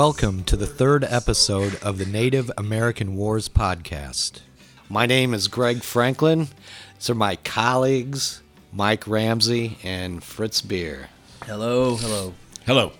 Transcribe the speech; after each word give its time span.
Welcome 0.00 0.44
to 0.44 0.56
the 0.56 0.66
third 0.66 1.04
episode 1.04 1.74
of 1.82 1.98
the 1.98 2.06
Native 2.06 2.50
American 2.56 3.16
Wars 3.16 3.50
podcast. 3.50 4.40
My 4.88 5.04
name 5.04 5.34
is 5.34 5.46
Greg 5.46 5.82
Franklin. 5.82 6.48
These 6.94 7.10
are 7.10 7.14
my 7.14 7.36
colleagues, 7.36 8.40
Mike 8.72 9.06
Ramsey 9.06 9.76
and 9.82 10.24
Fritz 10.24 10.62
Beer. 10.62 11.10
Hello, 11.44 11.96
hello. 11.96 12.32
Hello. 12.64 12.92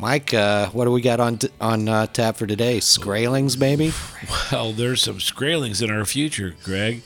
Mike, 0.00 0.34
uh, 0.34 0.68
what 0.70 0.86
do 0.86 0.90
we 0.90 1.00
got 1.00 1.20
on 1.20 1.38
t- 1.38 1.48
on 1.60 1.88
uh, 1.88 2.06
tap 2.08 2.38
for 2.38 2.48
today? 2.48 2.78
Skraelings, 2.78 3.56
maybe? 3.56 3.92
Well, 4.50 4.72
there's 4.72 5.00
some 5.00 5.18
Skraelings 5.18 5.80
in 5.80 5.92
our 5.92 6.04
future, 6.04 6.56
Greg. 6.64 7.02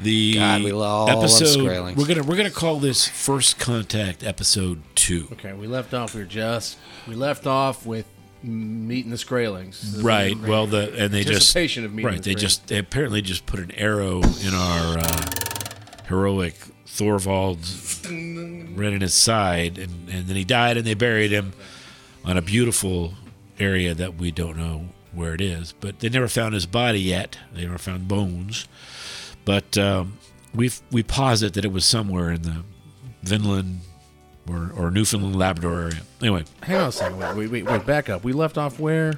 The 0.00 0.34
God, 0.34 0.62
we 0.62 0.72
all 0.72 0.78
love 0.80 1.08
episode 1.08 1.58
Skraelings. 1.58 1.96
we're 1.96 2.06
gonna 2.06 2.24
we're 2.24 2.36
gonna 2.36 2.50
call 2.50 2.80
this 2.80 3.06
First 3.06 3.58
Contact 3.58 4.24
episode 4.24 4.82
two. 4.94 5.28
Okay, 5.32 5.52
we 5.52 5.66
left 5.66 5.94
off. 5.94 6.14
We 6.14 6.20
were 6.22 6.26
just 6.26 6.78
we 7.06 7.14
left 7.14 7.46
off 7.46 7.86
with 7.86 8.06
meeting 8.42 9.10
the 9.10 9.16
Skraelings. 9.16 10.02
Right. 10.02 10.36
Well, 10.36 10.66
the 10.66 10.92
and 10.98 11.12
they 11.12 11.22
just 11.22 11.34
Anticipation 11.34 11.84
of 11.84 11.92
meeting 11.92 12.06
right. 12.06 12.22
the 12.22 12.30
They 12.30 12.34
just 12.34 12.66
they 12.66 12.78
apparently 12.78 13.22
just 13.22 13.46
put 13.46 13.60
an 13.60 13.70
arrow 13.72 14.18
in 14.18 14.52
our 14.52 14.98
uh, 14.98 15.30
heroic 16.08 16.56
Thorvald's 16.86 18.04
right 18.76 18.92
in 18.92 19.00
his 19.00 19.14
side, 19.14 19.78
and 19.78 20.08
and 20.08 20.26
then 20.26 20.36
he 20.36 20.44
died, 20.44 20.76
and 20.76 20.86
they 20.86 20.94
buried 20.94 21.30
him 21.30 21.52
on 22.24 22.36
a 22.36 22.42
beautiful 22.42 23.14
area 23.60 23.94
that 23.94 24.16
we 24.16 24.30
don't 24.30 24.56
know 24.56 24.88
where 25.12 25.34
it 25.34 25.40
is, 25.40 25.72
but 25.80 26.00
they 26.00 26.08
never 26.08 26.26
found 26.28 26.54
his 26.54 26.66
body 26.66 27.00
yet. 27.00 27.38
They 27.52 27.62
never 27.62 27.78
found 27.78 28.08
bones, 28.08 28.66
but 29.44 29.76
um, 29.78 30.18
we 30.54 30.70
we 30.90 31.02
posit 31.02 31.54
that 31.54 31.64
it 31.64 31.72
was 31.72 31.84
somewhere 31.84 32.30
in 32.30 32.42
the 32.42 32.62
Vinland 33.22 33.80
or, 34.48 34.70
or 34.76 34.90
Newfoundland 34.90 35.36
Labrador 35.36 35.80
area. 35.84 36.00
Anyway, 36.20 36.44
Hang 36.62 36.76
on 36.76 36.88
a 36.88 36.92
second. 36.92 37.18
Wait, 37.18 37.36
wait, 37.36 37.50
wait, 37.50 37.62
wait. 37.64 37.86
Back 37.86 38.08
up. 38.10 38.24
We 38.24 38.32
left 38.32 38.58
off 38.58 38.78
where? 38.78 39.14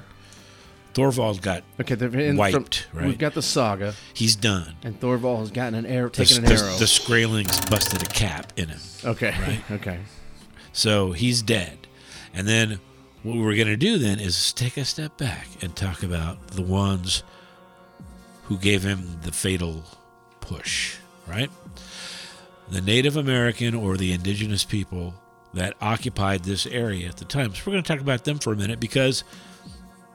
Thorvald 0.93 1.41
got 1.43 1.63
Okay, 1.79 1.93
the, 1.93 2.07
in, 2.19 2.37
Wiped, 2.37 2.87
from- 2.89 2.99
right. 2.99 3.07
We've 3.07 3.19
got 3.19 3.35
the 3.35 3.41
saga, 3.43 3.93
he's 4.15 4.35
done. 4.35 4.73
and 4.81 4.99
Thorvald 4.99 5.39
has 5.41 5.51
gotten 5.51 5.75
an 5.75 5.85
arrow, 5.85 6.09
The, 6.09 6.25
taken 6.25 6.43
an 6.43 6.45
the, 6.45 6.55
arrow. 6.59 6.75
the 6.77 6.85
Skraelings 6.85 7.69
busted 7.69 8.01
a 8.01 8.05
cap 8.07 8.51
in 8.55 8.69
him. 8.69 8.79
okay, 9.05 9.29
Right. 9.39 9.61
okay. 9.79 9.99
So 10.73 11.11
he's 11.11 11.43
dead. 11.43 11.85
And 12.33 12.47
then 12.47 12.79
what 13.21 13.35
we're 13.37 13.53
going 13.55 13.67
to 13.67 13.77
do 13.77 13.99
then 13.99 14.19
is 14.19 14.51
take 14.53 14.75
a 14.77 14.85
step 14.85 15.17
back 15.17 15.47
and 15.61 15.75
talk 15.75 16.01
about 16.01 16.47
the 16.47 16.63
ones 16.63 17.21
who 18.45 18.57
gave 18.57 18.81
him 18.81 19.19
the 19.21 19.31
fatal 19.31 19.83
push, 20.47 20.97
right? 21.27 21.49
The 22.69 22.81
Native 22.81 23.15
American 23.17 23.75
or 23.75 23.97
the 23.97 24.11
indigenous 24.11 24.63
people 24.63 25.13
that 25.53 25.75
occupied 25.81 26.43
this 26.43 26.65
area 26.65 27.07
at 27.07 27.17
the 27.17 27.25
time. 27.25 27.53
So 27.53 27.63
we're 27.65 27.73
going 27.73 27.83
to 27.83 27.87
talk 27.87 28.01
about 28.01 28.23
them 28.23 28.39
for 28.39 28.53
a 28.53 28.55
minute 28.55 28.79
because 28.79 29.23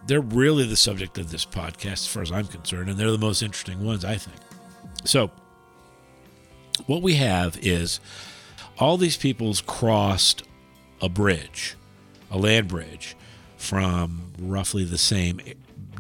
they're 0.07 0.21
really 0.21 0.67
the 0.67 0.77
subject 0.77 1.19
of 1.19 1.31
this 1.31 1.45
podcast, 1.45 1.93
as 1.93 2.07
far 2.07 2.23
as 2.23 2.33
I'm 2.33 2.47
concerned, 2.47 2.89
and 2.89 2.99
they're 2.99 3.11
the 3.11 3.19
most 3.19 3.43
interesting 3.43 3.85
ones, 3.85 4.05
I 4.05 4.17
think. 4.17 4.37
So, 5.05 5.31
what 6.87 7.03
we 7.03 7.15
have 7.15 7.59
is 7.63 8.01
all 8.79 8.97
these 8.97 9.17
peoples 9.17 9.61
crossed 9.61 10.43
a 11.01 11.09
bridge, 11.09 11.77
a 12.31 12.39
land 12.39 12.69
bridge, 12.69 13.17
from 13.57 14.33
roughly 14.39 14.85
the 14.85 14.99
same 14.99 15.41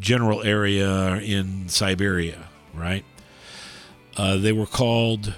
general 0.01 0.43
area 0.43 1.17
in 1.17 1.69
Siberia, 1.69 2.49
right? 2.75 3.05
Uh, 4.17 4.37
they 4.37 4.53
were 4.53 4.67
called, 4.67 5.35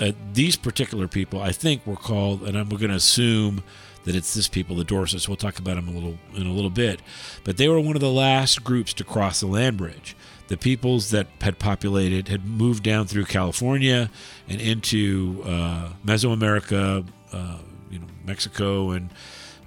uh, 0.00 0.12
these 0.32 0.56
particular 0.56 1.06
people, 1.06 1.40
I 1.40 1.52
think, 1.52 1.86
were 1.86 1.96
called, 1.96 2.42
and 2.42 2.56
I'm 2.56 2.68
going 2.68 2.88
to 2.88 2.94
assume 2.94 3.62
that 4.04 4.16
it's 4.16 4.32
this 4.32 4.48
people, 4.48 4.76
the 4.76 4.84
Dorsets. 4.84 5.28
We'll 5.28 5.36
talk 5.36 5.58
about 5.58 5.76
them 5.76 5.88
a 5.88 5.90
little 5.90 6.16
in 6.34 6.46
a 6.46 6.52
little 6.52 6.70
bit, 6.70 7.00
but 7.44 7.58
they 7.58 7.68
were 7.68 7.78
one 7.78 7.96
of 7.96 8.00
the 8.00 8.10
last 8.10 8.64
groups 8.64 8.94
to 8.94 9.04
cross 9.04 9.40
the 9.40 9.46
land 9.46 9.76
bridge. 9.76 10.16
The 10.48 10.56
peoples 10.56 11.10
that 11.10 11.26
had 11.42 11.58
populated 11.58 12.28
had 12.28 12.44
moved 12.44 12.82
down 12.82 13.06
through 13.06 13.26
California 13.26 14.10
and 14.48 14.60
into 14.60 15.42
uh, 15.44 15.90
Mesoamerica, 16.04 17.06
uh, 17.32 17.58
you 17.90 17.98
know, 17.98 18.06
Mexico 18.26 18.90
and 18.90 19.10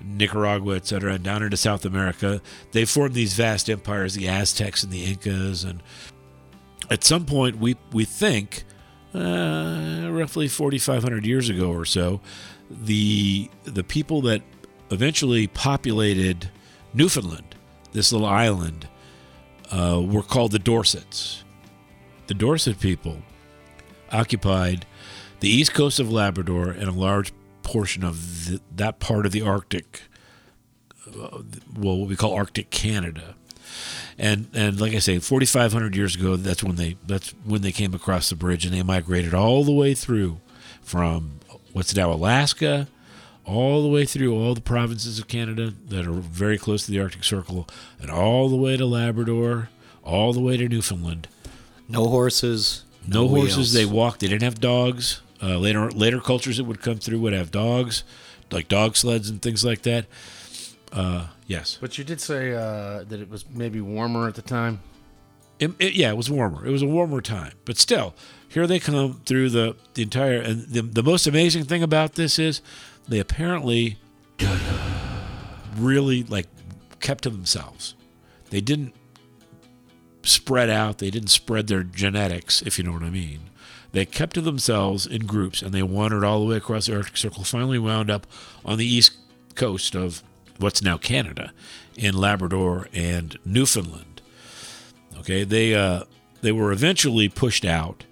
Nicaragua, 0.03 0.75
et 0.75 0.85
cetera, 0.85 1.13
and 1.13 1.23
down 1.23 1.43
into 1.43 1.55
South 1.55 1.85
America. 1.85 2.41
They 2.73 2.83
formed 2.83 3.13
these 3.13 3.35
vast 3.35 3.69
empires, 3.69 4.15
the 4.15 4.27
Aztecs 4.27 4.83
and 4.83 4.91
the 4.91 5.05
Incas, 5.05 5.63
and 5.63 5.81
at 6.89 7.03
some 7.03 7.25
point 7.25 7.57
we 7.57 7.75
we 7.91 8.05
think 8.05 8.63
uh, 9.13 10.09
roughly 10.11 10.47
4,500 10.47 11.25
years 11.25 11.49
ago 11.49 11.71
or 11.71 11.85
so, 11.85 12.21
the 12.69 13.49
the 13.63 13.83
people 13.83 14.21
that 14.21 14.41
eventually 14.91 15.47
populated 15.47 16.49
Newfoundland, 16.93 17.55
this 17.91 18.11
little 18.11 18.27
island, 18.27 18.87
uh, 19.71 20.01
were 20.03 20.23
called 20.23 20.51
the 20.51 20.59
Dorsets. 20.59 21.43
The 22.27 22.33
Dorset 22.33 22.79
people 22.79 23.17
occupied 24.11 24.85
the 25.39 25.49
east 25.49 25.73
coast 25.73 25.99
of 25.99 26.11
Labrador 26.11 26.69
and 26.69 26.87
a 26.87 26.91
large 26.91 27.33
portion 27.63 28.03
of 28.03 28.45
the, 28.45 28.61
that 28.75 28.99
part 28.99 29.25
of 29.25 29.31
the 29.31 29.41
Arctic, 29.41 30.01
uh, 31.07 31.41
well, 31.77 31.97
what 31.97 32.09
we 32.09 32.15
call 32.15 32.33
Arctic 32.33 32.69
Canada 32.69 33.35
and 34.17 34.47
and 34.53 34.79
like 34.79 34.93
I 34.93 34.99
say, 34.99 35.19
4,500 35.19 35.95
years 35.95 36.15
ago, 36.15 36.35
that's 36.35 36.63
when 36.63 36.75
they 36.75 36.97
that's 37.05 37.31
when 37.45 37.61
they 37.61 37.71
came 37.71 37.93
across 37.93 38.29
the 38.29 38.35
bridge, 38.35 38.65
and 38.65 38.73
they 38.73 38.83
migrated 38.83 39.33
all 39.33 39.63
the 39.63 39.71
way 39.71 39.93
through 39.93 40.39
from 40.81 41.39
what's 41.71 41.95
now 41.95 42.11
Alaska, 42.11 42.87
all 43.45 43.81
the 43.81 43.89
way 43.89 44.05
through 44.05 44.35
all 44.35 44.53
the 44.53 44.61
provinces 44.61 45.19
of 45.19 45.27
Canada 45.27 45.73
that 45.89 46.05
are 46.07 46.11
very 46.13 46.57
close 46.57 46.85
to 46.85 46.91
the 46.91 46.99
Arctic 46.99 47.23
Circle, 47.23 47.67
and 47.99 48.09
all 48.11 48.49
the 48.49 48.55
way 48.55 48.77
to 48.77 48.85
Labrador, 48.85 49.69
all 50.03 50.33
the 50.33 50.41
way 50.41 50.57
to 50.57 50.67
Newfoundland. 50.67 51.27
No 51.89 52.07
horses. 52.07 52.83
No, 53.07 53.27
horses. 53.27 53.57
wheels. 53.57 53.73
They 53.73 53.85
walked. 53.85 54.21
They 54.21 54.27
didn't 54.27 54.43
have 54.43 54.59
dogs. 54.61 55.21
Uh, 55.41 55.57
later 55.57 55.91
later 55.91 56.21
cultures 56.21 56.57
that 56.57 56.63
would 56.63 56.81
come 56.81 56.99
through 56.99 57.19
would 57.19 57.33
have 57.33 57.51
dogs, 57.51 58.03
like 58.51 58.69
dog 58.69 58.95
sleds 58.95 59.29
and 59.29 59.41
things 59.41 59.65
like 59.65 59.81
that. 59.81 60.05
Uh, 60.93 61.27
yes. 61.47 61.77
But 61.81 61.97
you 61.97 62.03
did 62.03 62.21
say 62.21 62.53
uh, 62.53 63.03
that 63.03 63.19
it 63.19 63.29
was 63.29 63.45
maybe 63.49 63.81
warmer 63.81 64.27
at 64.27 64.35
the 64.35 64.41
time. 64.43 64.79
It, 65.59 65.71
it- 65.79 65.93
yeah, 65.95 66.09
it 66.09 66.17
was 66.17 66.29
warmer. 66.29 66.65
It 66.65 66.71
was 66.71 66.81
a 66.83 66.87
warmer 66.87 67.19
time, 67.19 67.53
but 67.65 67.77
still, 67.77 68.13
here 68.47 68.67
they 68.67 68.79
come 68.79 69.21
through 69.25 69.49
the, 69.49 69.75
the 69.95 70.03
entire. 70.03 70.39
And 70.39 70.67
the, 70.67 70.81
the 70.83 71.03
most 71.03 71.25
amazing 71.27 71.65
thing 71.65 71.81
about 71.83 72.13
this 72.13 72.37
is 72.37 72.61
they 73.07 73.19
apparently 73.19 73.97
really 75.77 76.23
like 76.23 76.47
kept 76.99 77.23
to 77.23 77.29
themselves. 77.29 77.95
They 78.51 78.61
didn't 78.61 78.93
spread 80.23 80.69
out. 80.69 80.99
They 80.99 81.09
didn't 81.09 81.29
spread 81.29 81.67
their 81.67 81.83
genetics, 81.83 82.61
if 82.61 82.77
you 82.77 82.83
know 82.83 82.91
what 82.93 83.03
I 83.03 83.09
mean. 83.09 83.49
They 83.91 84.05
kept 84.05 84.33
to 84.35 84.41
themselves 84.41 85.05
in 85.05 85.25
groups, 85.25 85.61
and 85.61 85.71
they 85.71 85.83
wandered 85.83 86.23
all 86.23 86.39
the 86.39 86.45
way 86.45 86.57
across 86.57 86.87
the 86.87 86.95
Arctic 86.95 87.17
Circle. 87.17 87.43
Finally, 87.43 87.79
wound 87.79 88.09
up 88.09 88.25
on 88.65 88.77
the 88.77 88.85
east 88.85 89.13
coast 89.55 89.95
of 89.95 90.23
what's 90.57 90.81
now 90.81 90.97
Canada, 90.97 91.53
in 91.95 92.15
Labrador 92.15 92.87
and 92.93 93.37
Newfoundland. 93.45 94.21
Okay, 95.19 95.43
they 95.43 95.73
uh, 95.73 96.03
they 96.41 96.51
were 96.51 96.71
eventually 96.71 97.29
pushed 97.29 97.65
out 97.65 98.03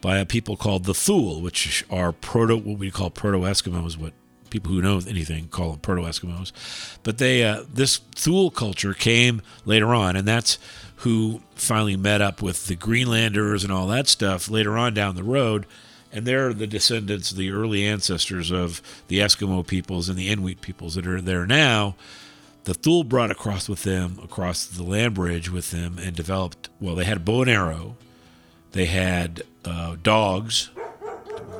by 0.00 0.18
a 0.18 0.26
people 0.26 0.56
called 0.56 0.84
the 0.84 0.94
Thule, 0.94 1.40
which 1.40 1.84
are 1.90 2.12
proto 2.12 2.56
what 2.56 2.78
we 2.78 2.90
call 2.90 3.10
proto 3.10 3.38
Eskimos, 3.40 3.98
what 3.98 4.12
people 4.50 4.72
who 4.72 4.82
know 4.82 5.00
anything 5.08 5.48
call 5.48 5.70
them 5.70 5.80
proto 5.80 6.02
Eskimos. 6.02 6.52
But 7.02 7.18
they 7.18 7.44
uh, 7.44 7.64
this 7.72 7.98
Thule 8.14 8.50
culture 8.50 8.94
came 8.94 9.42
later 9.64 9.94
on, 9.94 10.16
and 10.16 10.26
that's 10.26 10.58
who 10.96 11.40
finally 11.54 11.96
met 11.96 12.20
up 12.20 12.42
with 12.42 12.66
the 12.66 12.76
Greenlanders 12.76 13.64
and 13.64 13.72
all 13.72 13.86
that 13.86 14.06
stuff 14.06 14.50
later 14.50 14.76
on 14.76 14.94
down 14.94 15.16
the 15.16 15.24
road. 15.24 15.66
And 16.12 16.26
they're 16.26 16.52
the 16.52 16.66
descendants, 16.66 17.30
the 17.30 17.50
early 17.50 17.84
ancestors 17.86 18.50
of 18.50 18.82
the 19.08 19.20
Eskimo 19.20 19.66
peoples 19.66 20.08
and 20.08 20.18
the 20.18 20.28
Inuit 20.28 20.60
peoples 20.60 20.96
that 20.96 21.06
are 21.06 21.20
there 21.20 21.46
now. 21.46 21.94
The 22.64 22.74
Thule 22.74 23.04
brought 23.04 23.30
across 23.30 23.68
with 23.68 23.84
them 23.84 24.18
across 24.22 24.66
the 24.66 24.82
land 24.82 25.14
bridge 25.14 25.50
with 25.50 25.70
them 25.70 25.98
and 25.98 26.14
developed 26.14 26.68
well 26.80 26.94
they 26.94 27.04
had 27.04 27.18
a 27.18 27.20
bow 27.20 27.42
and 27.42 27.50
arrow. 27.50 27.96
They 28.72 28.86
had 28.86 29.42
uh, 29.64 29.96
dogs 30.02 30.70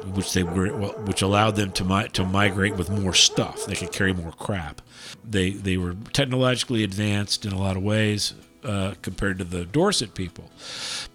which 0.04 0.32
they 0.32 0.42
were 0.42 0.68
which 0.68 1.22
allowed 1.22 1.56
them 1.56 1.72
to 1.72 1.84
mi- 1.84 2.08
to 2.08 2.24
migrate 2.24 2.76
with 2.76 2.90
more 2.90 3.14
stuff. 3.14 3.66
They 3.66 3.74
could 3.74 3.92
carry 3.92 4.12
more 4.12 4.32
crap. 4.32 4.82
They 5.28 5.50
they 5.50 5.76
were 5.76 5.94
technologically 6.12 6.84
advanced 6.84 7.44
in 7.44 7.52
a 7.52 7.58
lot 7.58 7.76
of 7.76 7.82
ways 7.82 8.34
uh, 8.64 8.94
compared 9.02 9.38
to 9.38 9.44
the 9.44 9.64
Dorset 9.64 10.14
people 10.14 10.50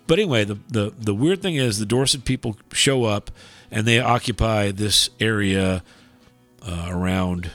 but 0.07 0.19
anyway 0.19 0.43
the, 0.43 0.57
the 0.69 0.93
the 0.97 1.13
weird 1.13 1.41
thing 1.41 1.55
is 1.55 1.79
the 1.79 1.85
Dorset 1.85 2.25
people 2.25 2.57
show 2.71 3.03
up 3.03 3.31
and 3.71 3.85
they 3.85 3.99
occupy 3.99 4.71
this 4.71 5.09
area 5.19 5.83
uh, 6.61 6.87
around 6.89 7.51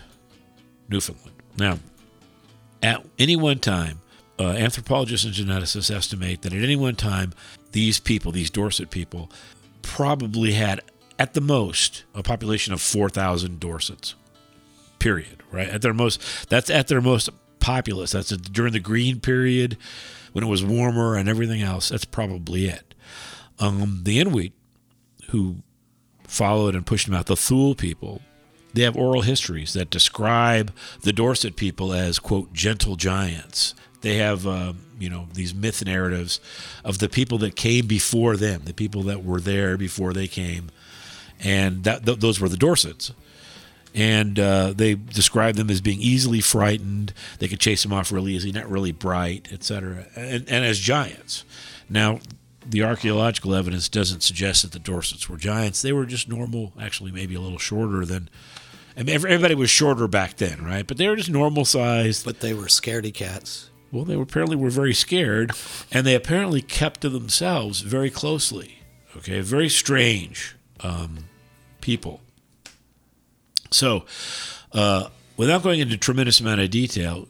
Newfoundland 0.89 1.37
now 1.59 1.79
at 2.83 3.05
any 3.19 3.37
one 3.37 3.59
time, 3.59 4.01
uh, 4.39 4.45
anthropologists 4.53 5.27
and 5.27 5.35
geneticists 5.35 5.95
estimate 5.95 6.43
that 6.43 6.53
at 6.53 6.63
any 6.63 6.77
one 6.77 6.97
time, 6.97 7.33
these 7.73 8.01
people, 8.01 8.33
these 8.33 8.51
Dorset 8.51 8.91
people, 8.91 9.31
probably 9.83 10.53
had 10.53 10.81
at 11.19 11.35
the 11.35 11.41
most 11.41 12.05
a 12.15 12.23
population 12.23 12.73
of 12.73 12.81
4,000 12.81 13.61
Dorsets. 13.61 14.15
Period. 14.99 15.43
Right 15.51 15.69
at 15.69 15.83
their 15.83 15.95
most, 15.95 16.49
that's 16.49 16.71
at 16.71 16.89
their 16.89 17.01
most 17.01 17.29
populous. 17.61 18.13
That's 18.13 18.31
during 18.31 18.73
the 18.73 18.81
green 18.81 19.21
period 19.21 19.77
when 20.33 20.45
it 20.45 20.49
was 20.49 20.65
warmer 20.65 21.17
and 21.17 21.29
everything 21.29 21.63
else. 21.63 21.91
That's 21.91 22.05
probably 22.05 22.67
it. 22.67 22.95
Um, 23.59 24.01
the 24.05 24.19
Inuit, 24.19 24.53
who 25.31 25.57
followed 26.27 26.75
and 26.75 26.87
pushed 26.87 27.07
them 27.07 27.15
out, 27.15 27.27
the 27.27 27.37
Thule 27.37 27.75
people, 27.75 28.23
they 28.73 28.83
have 28.83 28.97
oral 28.97 29.23
histories 29.23 29.73
that 29.73 29.91
describe 29.91 30.73
the 31.03 31.13
Dorset 31.13 31.57
people 31.57 31.93
as, 31.93 32.19
quote, 32.19 32.53
gentle 32.53 32.97
giants. 32.97 33.75
They 34.01 34.17
have, 34.17 34.47
uh, 34.47 34.73
you 34.99 35.11
know, 35.11 35.29
these 35.35 35.55
myth 35.55 35.85
narratives 35.85 36.41
of 36.85 36.99
the 36.99 37.09
people 37.09 37.39
that 37.39 37.57
came 37.57 37.87
before 37.87 38.37
them, 38.37 38.63
the 38.65 38.73
people 38.73 39.03
that 39.05 39.25
were 39.25 39.41
there 39.41 39.77
before 39.77 40.13
they 40.13 40.27
came. 40.27 40.71
And 41.41 41.85
that, 41.85 42.07
th- 42.07 42.19
those 42.21 42.41
were 42.41 42.49
the 42.49 42.57
Dorsets 42.57 43.13
and 43.95 44.39
uh, 44.39 44.73
they 44.75 44.95
describe 44.95 45.57
them 45.57 45.71
as 45.71 45.81
being 45.81 46.01
easily 46.01 46.41
frightened. 46.41 47.13
They 47.39 47.49
could 47.49 47.61
chase 47.61 47.83
them 47.83 47.93
off 47.93 48.13
really 48.13 48.35
easy, 48.35 48.53
not 48.53 48.71
really 48.71 48.93
bright, 48.93 49.49
etc. 49.53 50.07
And, 50.15 50.49
and 50.49 50.65
as 50.65 50.79
giants. 50.79 51.45
Now, 51.89 52.21
the 52.65 52.83
archaeological 52.83 53.55
evidence 53.55 53.89
doesn't 53.89 54.23
suggest 54.23 54.63
that 54.63 54.73
the 54.73 54.79
Dorsets 54.79 55.29
were 55.29 55.37
giants. 55.37 55.83
They 55.83 55.93
were 55.93 56.07
just 56.07 56.29
normal, 56.29 56.73
actually, 56.81 57.11
maybe 57.11 57.35
a 57.35 57.41
little 57.41 57.59
shorter 57.59 58.05
than. 58.05 58.29
I 58.97 59.03
mean, 59.03 59.15
everybody 59.15 59.55
was 59.55 59.71
shorter 59.71 60.07
back 60.09 60.37
then, 60.37 60.65
right? 60.65 60.87
But 60.87 60.97
they 60.97 61.09
were 61.09 61.17
just 61.17 61.31
normal 61.31 61.65
sized. 61.65 62.25
But 62.25 62.41
they 62.41 62.53
were 62.53 62.65
scaredy 62.65 63.15
cats. 63.15 63.71
Well, 63.93 64.05
they 64.05 64.17
were, 64.17 64.23
apparently 64.23 64.57
were 64.57 64.71
very 64.71 64.95
scared, 64.95 65.53
and 65.91 66.07
they 66.07 66.15
apparently 66.15 66.63
kept 66.63 67.01
to 67.01 67.09
themselves 67.09 67.81
very 67.81 68.11
closely. 68.11 68.79
Okay, 69.17 69.41
very 69.41 69.69
strange 69.69 70.55
um, 70.81 71.25
people. 71.81 72.21
So, 73.71 74.05
uh, 74.73 75.09
without 75.37 75.63
going 75.63 75.81
into 75.81 75.97
tremendous 75.97 76.41
amount 76.41 76.61
of 76.61 76.71
detail, 76.71 77.29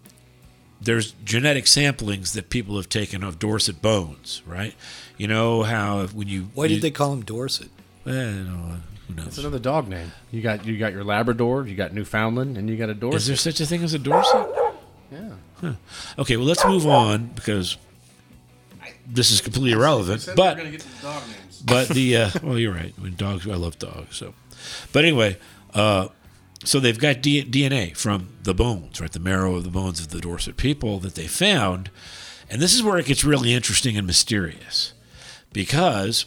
there's 0.80 1.12
genetic 1.24 1.64
samplings 1.66 2.32
that 2.32 2.48
people 2.50 2.76
have 2.76 2.88
taken 2.88 3.22
of 3.22 3.38
Dorset 3.38 3.82
bones, 3.82 4.42
right? 4.46 4.74
You 5.18 5.28
know 5.28 5.62
how 5.62 6.06
when 6.06 6.28
you 6.28 6.48
why 6.54 6.68
did 6.68 6.82
they 6.82 6.90
call 6.90 7.12
him 7.12 7.22
Dorset? 7.22 7.68
Eh, 8.06 8.10
no, 8.10 8.76
who 9.06 9.14
knows? 9.14 9.26
It's 9.26 9.38
another 9.38 9.58
dog 9.58 9.88
name. 9.88 10.12
You 10.30 10.40
got 10.40 10.64
you 10.64 10.78
got 10.78 10.92
your 10.92 11.04
Labrador, 11.04 11.66
you 11.66 11.76
got 11.76 11.92
Newfoundland, 11.92 12.56
and 12.56 12.68
you 12.70 12.76
got 12.76 12.88
a 12.88 12.94
Dorset. 12.94 13.20
Is 13.20 13.26
there 13.26 13.36
such 13.36 13.60
a 13.60 13.66
thing 13.66 13.82
as 13.82 13.92
a 13.92 13.98
Dorset? 13.98 14.48
Yeah. 15.12 15.32
Huh. 15.60 15.72
Okay, 16.18 16.36
well 16.36 16.46
let's 16.46 16.64
move 16.64 16.86
on 16.86 17.26
because 17.34 17.76
this 19.06 19.30
is 19.30 19.40
completely 19.40 19.72
irrelevant. 19.72 20.28
But 20.34 20.56
the 20.56 20.82
but 21.64 21.88
the 21.88 22.16
uh, 22.16 22.30
well, 22.42 22.58
you're 22.58 22.72
right. 22.72 22.94
I 22.96 23.02
mean, 23.02 23.16
dogs. 23.16 23.46
I 23.46 23.54
love 23.54 23.78
dogs. 23.78 24.16
So, 24.16 24.34
but 24.92 25.04
anyway, 25.04 25.36
uh, 25.74 26.08
so 26.64 26.78
they've 26.80 26.98
got 26.98 27.22
D- 27.22 27.44
DNA 27.44 27.96
from 27.96 28.28
the 28.42 28.54
bones, 28.54 29.00
right? 29.00 29.10
The 29.10 29.20
marrow 29.20 29.56
of 29.56 29.64
the 29.64 29.70
bones 29.70 30.00
of 30.00 30.08
the 30.08 30.20
Dorset 30.20 30.56
people 30.56 30.98
that 31.00 31.14
they 31.14 31.26
found. 31.26 31.90
And 32.48 32.60
this 32.60 32.74
is 32.74 32.82
where 32.82 32.98
it 32.98 33.06
gets 33.06 33.24
really 33.24 33.54
interesting 33.54 33.96
and 33.96 34.06
mysterious 34.06 34.92
because 35.52 36.26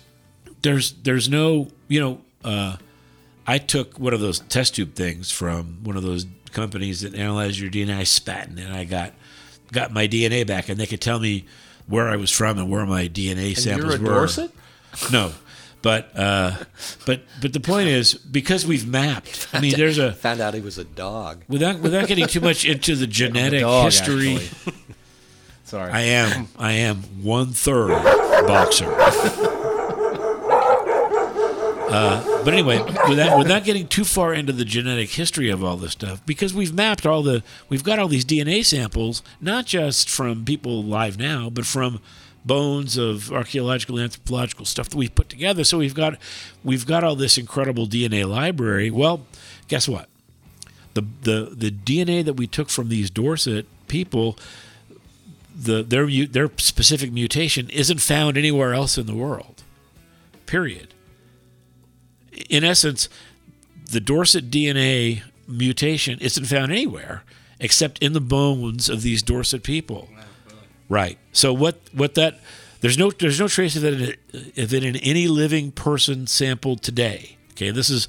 there's 0.62 0.94
there's 0.94 1.30
no, 1.30 1.68
you 1.88 2.00
know, 2.00 2.21
uh, 2.44 2.77
I 3.45 3.57
took 3.57 4.00
one 4.00 4.13
of 4.13 4.21
those 4.21 4.39
test 4.39 4.75
tube 4.75 4.95
things 4.95 5.31
from 5.31 5.83
one 5.83 5.97
of 5.97 6.03
those 6.03 6.25
companies 6.51 7.01
that 7.01 7.13
analyze 7.13 7.59
your 7.59 7.69
DNA. 7.69 7.97
I 7.97 8.03
spat 8.03 8.47
in 8.50 8.57
it 8.57 8.65
and 8.65 8.74
I 8.74 8.86
got 8.86 9.13
got 9.71 9.91
my 9.91 10.07
DNA 10.07 10.47
back, 10.47 10.69
and 10.69 10.79
they 10.79 10.86
could 10.86 11.01
tell 11.01 11.19
me 11.19 11.45
where 11.88 12.07
I 12.07 12.15
was 12.15 12.31
from 12.31 12.57
and 12.57 12.69
where 12.69 12.86
my 12.86 13.07
DNA 13.07 13.50
and 13.50 13.57
samples 13.57 14.00
you're 14.00 14.01
a 14.01 14.09
were. 14.09 14.19
Dorset? 14.19 14.51
No, 15.12 15.33
but 15.83 16.18
uh, 16.18 16.56
but 17.06 17.21
but 17.41 17.53
the 17.53 17.59
point 17.59 17.89
is 17.89 18.15
because 18.15 18.65
we've 18.65 18.88
mapped. 18.88 19.47
I 19.53 19.59
mean, 19.59 19.75
there's 19.77 20.00
a 20.00 20.13
Found 20.24 20.39
out 20.41 20.56
he 20.56 20.62
was 20.62 20.80
a 20.80 20.85
dog. 20.85 21.44
without 21.47 21.80
without 21.81 22.07
getting 22.07 22.25
too 22.25 22.39
much 22.41 22.65
into 22.65 22.95
the 22.95 23.06
genetic 23.21 23.62
dog, 23.62 23.85
history. 23.85 24.35
actually. 24.38 24.74
Sorry. 25.65 25.91
I 25.91 26.01
am 26.01 26.47
I 26.57 26.71
am 26.71 26.97
one 27.21 27.47
third 27.51 27.89
boxer. 28.47 28.91
Uh, 31.95 32.44
but 32.44 32.53
anyway, 32.53 32.79
without 33.07 33.38
without 33.38 33.63
getting 33.63 33.88
too 33.88 34.03
far 34.03 34.33
into 34.33 34.51
the 34.51 34.65
genetic 34.65 35.12
history 35.12 35.50
of 35.50 35.63
all 35.63 35.77
this 35.77 35.91
stuff, 35.91 36.25
because 36.25 36.53
we've 36.53 36.74
mapped 36.74 37.06
all 37.06 37.21
the 37.21 37.44
we've 37.69 37.83
got 37.83 38.00
all 38.00 38.07
these 38.07 38.25
DNA 38.25 38.65
samples, 38.65 39.21
not 39.41 39.65
just 39.65 40.09
from 40.09 40.44
people 40.45 40.79
alive 40.79 41.19
now, 41.19 41.50
but 41.51 41.65
from 41.65 42.00
bones 42.45 42.98
of 42.98 43.31
archaeological 43.31 44.00
anthropological 44.00 44.66
stuff 44.66 44.90
that 44.90 44.98
we've 44.98 45.13
put 45.13 45.30
together. 45.30 45.63
So 45.63 45.78
we've 45.78 45.95
got 45.95 46.18
we've 46.63 46.86
got 46.86 47.04
all 47.04 47.16
this 47.16 47.38
incredible 47.38 47.88
DNA 47.88 48.28
library. 48.28 48.92
Well, 48.92 49.25
guess 49.68 49.88
what? 49.88 50.10
The 50.94 51.04
the 51.22 51.54
the 51.56 51.72
DNA 51.72 52.24
that 52.25 52.34
we 52.34 52.48
took 52.48 52.69
from 52.69 52.90
these 52.90 53.10
Dorset 53.10 53.66
people, 53.88 54.38
the 55.56 55.84
their 55.84 56.07
their 56.28 56.51
specific 56.57 57.12
mutation 57.12 57.69
isn't 57.69 58.00
found 58.00 58.38
anywhere 58.38 58.74
else 58.74 58.98
in 58.98 59.06
the 59.06 59.16
world. 59.16 59.63
Period. 60.46 60.94
In 62.50 62.63
essence, 62.63 63.10
the 63.92 64.00
Dorset 64.00 64.50
DNA 64.50 65.22
mutation 65.48 66.19
isn't 66.19 66.46
found 66.46 66.72
anywhere 66.72 67.24
except 67.60 67.98
in 68.00 68.13
the 68.13 68.22
bones 68.22 68.89
of 68.89 69.01
these 69.01 69.24
Dorset 69.24 69.63
people. 69.63 70.10
Right. 70.94 71.18
So 71.31 71.54
what 71.54 71.80
what 71.92 72.13
that 72.13 72.40
there's 72.81 73.00
no 73.00 73.10
there's 73.10 73.40
no 73.40 73.48
trace 73.48 73.75
of 73.75 73.84
it 73.84 74.19
in, 74.31 74.63
of 74.63 74.74
it 74.75 74.84
in 74.84 74.95
any 74.98 75.28
living 75.28 75.72
person 75.72 76.28
sampled 76.28 76.84
today. 76.84 77.38
Okay, 77.54 77.72
this 77.72 77.90
is 77.90 78.07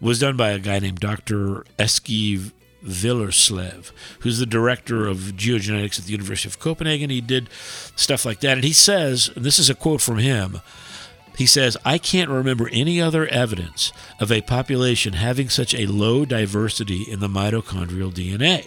was 0.00 0.18
done 0.18 0.36
by 0.36 0.50
a 0.50 0.58
guy 0.58 0.80
named 0.80 0.98
Dr. 0.98 1.64
Eske 1.78 2.50
Willerslev, 2.84 3.92
who's 4.18 4.40
the 4.40 4.46
director 4.46 5.06
of 5.06 5.18
geogenetics 5.36 6.00
at 6.00 6.06
the 6.06 6.10
University 6.10 6.48
of 6.48 6.58
Copenhagen. 6.58 7.08
He 7.08 7.20
did 7.20 7.48
stuff 7.94 8.24
like 8.24 8.40
that, 8.40 8.54
and 8.54 8.64
he 8.64 8.72
says, 8.72 9.30
and 9.36 9.44
this 9.44 9.60
is 9.60 9.70
a 9.70 9.74
quote 9.76 10.00
from 10.00 10.18
him. 10.18 10.60
He 11.38 11.46
says, 11.46 11.76
I 11.84 11.98
can't 11.98 12.30
remember 12.30 12.68
any 12.72 13.00
other 13.00 13.28
evidence 13.28 13.92
of 14.18 14.32
a 14.32 14.40
population 14.40 15.12
having 15.12 15.48
such 15.48 15.72
a 15.72 15.86
low 15.86 16.24
diversity 16.24 17.02
in 17.02 17.20
the 17.20 17.28
mitochondrial 17.28 18.12
DNA. 18.12 18.66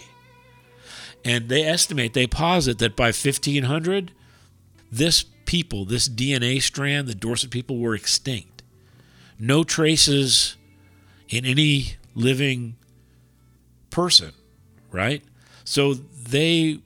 And 1.28 1.48
they 1.48 1.62
estimate, 1.64 2.14
they 2.14 2.26
posit 2.26 2.78
that 2.78 2.96
by 2.96 3.06
1500, 3.08 4.12
this 4.90 5.24
people, 5.44 5.84
this 5.84 6.08
DNA 6.08 6.62
strand, 6.62 7.06
the 7.06 7.14
Dorset 7.14 7.50
people, 7.50 7.78
were 7.78 7.94
extinct. 7.94 8.62
No 9.38 9.62
traces 9.62 10.56
in 11.28 11.44
any 11.44 11.96
living 12.14 12.76
person, 13.90 14.32
right? 14.90 15.22
So 15.64 15.94
they 15.94 16.80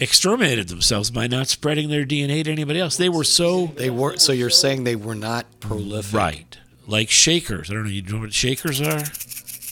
exterminated 0.00 0.68
themselves 0.68 1.10
by 1.10 1.26
not 1.26 1.46
spreading 1.46 1.88
their 1.88 2.04
DNA 2.04 2.44
to 2.44 2.50
anybody 2.50 2.80
else. 2.80 2.96
They 2.96 3.08
were 3.08 3.24
so 3.24 3.68
They 3.76 3.90
were 3.90 4.16
so 4.18 4.32
you're 4.32 4.50
saying 4.50 4.84
they 4.84 4.96
were 4.96 5.14
not 5.14 5.60
prolific. 5.60 6.12
right, 6.14 6.58
like 6.86 7.10
shakers. 7.10 7.70
I 7.70 7.74
don't 7.74 7.84
know. 7.84 7.90
You 7.90 8.02
know 8.02 8.18
what 8.20 8.32
shakers 8.34 8.80
are? 8.80 9.04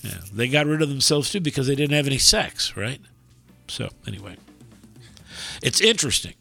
Yeah, 0.04 0.18
they 0.32 0.48
got 0.48 0.66
rid 0.66 0.82
of 0.82 0.88
themselves 0.88 1.30
too 1.30 1.40
because 1.40 1.66
they 1.66 1.74
didn't 1.74 1.94
have 1.96 2.06
any 2.06 2.18
sex, 2.18 2.76
right? 2.76 3.00
So 3.68 3.88
anyway, 4.06 4.36
it's 5.62 5.80
interesting, 5.80 6.34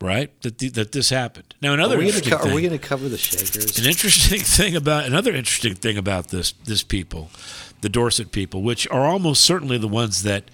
right, 0.00 0.30
that 0.42 0.58
the, 0.58 0.68
that 0.70 0.92
this 0.92 1.10
happened. 1.10 1.54
Now 1.62 1.72
another 1.74 1.96
Are 1.96 1.98
we, 2.00 2.06
interesting 2.06 2.32
co- 2.36 2.38
are 2.50 2.54
we 2.54 2.62
thing- 2.62 2.70
gonna 2.70 2.78
cover 2.78 3.08
the 3.08 3.18
shakers? 3.18 3.78
an 3.78 3.86
interesting 3.86 4.40
thing 4.58 4.74
about 4.76 5.04
another 5.06 5.32
interesting 5.34 5.74
thing 5.74 5.96
about 5.96 6.28
this 6.28 6.52
this 6.64 6.82
people, 6.82 7.30
the 7.80 7.88
Dorset 7.88 8.32
people, 8.32 8.62
which 8.62 8.88
are 8.88 9.04
almost 9.06 9.42
certainly 9.42 9.78
the 9.78 9.88
ones 9.88 10.22
that 10.24 10.44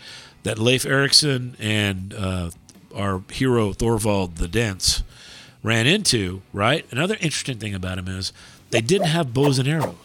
that 0.42 0.58
Leif 0.58 0.84
Erikson 0.84 1.56
and 1.58 2.14
uh, 2.14 2.50
our 2.94 3.22
hero 3.32 3.72
Thorvald 3.72 4.36
the 4.36 4.48
Dense 4.48 5.02
ran 5.62 5.86
into. 5.86 6.42
Right. 6.52 6.86
Another 6.92 7.14
interesting 7.14 7.58
thing 7.58 7.74
about 7.74 7.96
them 7.96 8.08
is 8.08 8.32
they 8.70 8.80
didn't 8.80 9.08
have 9.08 9.32
bows 9.32 9.58
and 9.58 9.66
arrows, 9.66 9.96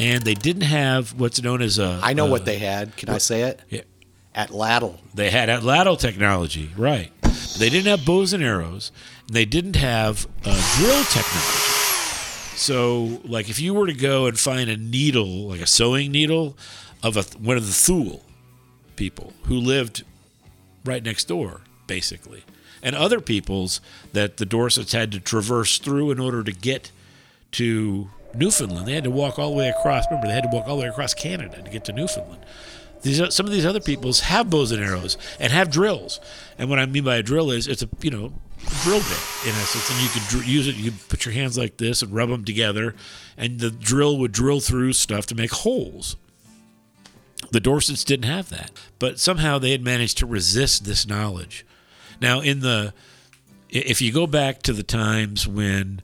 and 0.00 0.24
they 0.24 0.34
didn't 0.34 0.62
have 0.62 1.12
what's 1.12 1.42
known 1.42 1.62
as 1.62 1.78
a. 1.78 2.00
I 2.02 2.14
know 2.14 2.26
a- 2.26 2.30
what 2.30 2.44
they 2.44 2.58
had. 2.58 2.96
Can 2.96 3.10
I 3.10 3.18
say 3.18 3.42
it? 3.42 3.60
Yeah. 3.68 3.82
Atlatl. 4.34 4.98
They 5.14 5.30
had 5.30 5.48
at 5.48 5.62
atlatl 5.62 5.98
technology, 5.98 6.70
right? 6.76 7.12
They 7.58 7.68
didn't 7.68 7.86
have 7.86 8.04
bows 8.06 8.32
and 8.32 8.42
arrows. 8.42 8.92
And 9.26 9.36
they 9.36 9.44
didn't 9.44 9.76
have 9.76 10.26
uh, 10.44 10.76
drill 10.78 11.04
technology. 11.04 11.66
So, 12.56 13.20
like, 13.24 13.48
if 13.48 13.60
you 13.60 13.74
were 13.74 13.86
to 13.86 13.94
go 13.94 14.26
and 14.26 14.38
find 14.38 14.68
a 14.70 14.76
needle, 14.76 15.48
like 15.48 15.60
a 15.60 15.66
sewing 15.66 16.12
needle, 16.12 16.56
of 17.02 17.16
a, 17.16 17.22
one 17.38 17.56
of 17.56 17.66
the 17.66 17.72
Thule 17.72 18.22
people 18.96 19.32
who 19.44 19.56
lived 19.56 20.04
right 20.84 21.02
next 21.02 21.24
door, 21.24 21.62
basically, 21.86 22.44
and 22.82 22.94
other 22.94 23.20
peoples 23.20 23.80
that 24.12 24.36
the 24.36 24.46
Dorsets 24.46 24.92
had 24.92 25.10
to 25.12 25.20
traverse 25.20 25.78
through 25.78 26.10
in 26.10 26.20
order 26.20 26.44
to 26.44 26.52
get 26.52 26.92
to 27.52 28.10
Newfoundland, 28.34 28.86
they 28.86 28.94
had 28.94 29.04
to 29.04 29.10
walk 29.10 29.38
all 29.38 29.50
the 29.50 29.56
way 29.56 29.68
across. 29.68 30.06
Remember, 30.06 30.28
they 30.28 30.34
had 30.34 30.44
to 30.44 30.50
walk 30.50 30.66
all 30.66 30.76
the 30.76 30.82
way 30.82 30.88
across 30.88 31.14
Canada 31.14 31.62
to 31.62 31.70
get 31.70 31.84
to 31.84 31.92
Newfoundland. 31.92 32.44
These 33.02 33.34
some 33.34 33.46
of 33.46 33.52
these 33.52 33.64
other 33.64 33.80
peoples 33.80 34.20
have 34.20 34.50
bows 34.50 34.72
and 34.72 34.82
arrows 34.82 35.16
and 35.38 35.52
have 35.52 35.70
drills. 35.70 36.20
And 36.58 36.68
what 36.68 36.78
I 36.78 36.86
mean 36.86 37.04
by 37.04 37.16
a 37.16 37.22
drill 37.22 37.50
is 37.50 37.66
it's 37.66 37.82
a 37.82 37.88
you 38.02 38.10
know 38.10 38.32
drill 38.82 38.98
bit 38.98 39.20
in 39.46 39.54
essence, 39.54 39.90
and 39.90 40.00
you 40.00 40.08
could 40.08 40.28
dr- 40.28 40.46
use 40.46 40.68
it. 40.68 40.76
You 40.76 40.92
put 41.08 41.24
your 41.24 41.32
hands 41.32 41.56
like 41.56 41.78
this 41.78 42.02
and 42.02 42.12
rub 42.12 42.28
them 42.28 42.44
together, 42.44 42.94
and 43.36 43.58
the 43.58 43.70
drill 43.70 44.18
would 44.18 44.32
drill 44.32 44.60
through 44.60 44.92
stuff 44.92 45.26
to 45.26 45.34
make 45.34 45.50
holes. 45.50 46.16
The 47.52 47.60
Dorsets 47.60 48.04
didn't 48.04 48.30
have 48.30 48.50
that, 48.50 48.70
but 48.98 49.18
somehow 49.18 49.58
they 49.58 49.70
had 49.70 49.82
managed 49.82 50.18
to 50.18 50.26
resist 50.26 50.84
this 50.84 51.06
knowledge. 51.06 51.64
Now, 52.20 52.40
in 52.40 52.60
the 52.60 52.92
if 53.70 54.02
you 54.02 54.12
go 54.12 54.26
back 54.26 54.62
to 54.62 54.72
the 54.72 54.82
times 54.82 55.48
when 55.48 56.02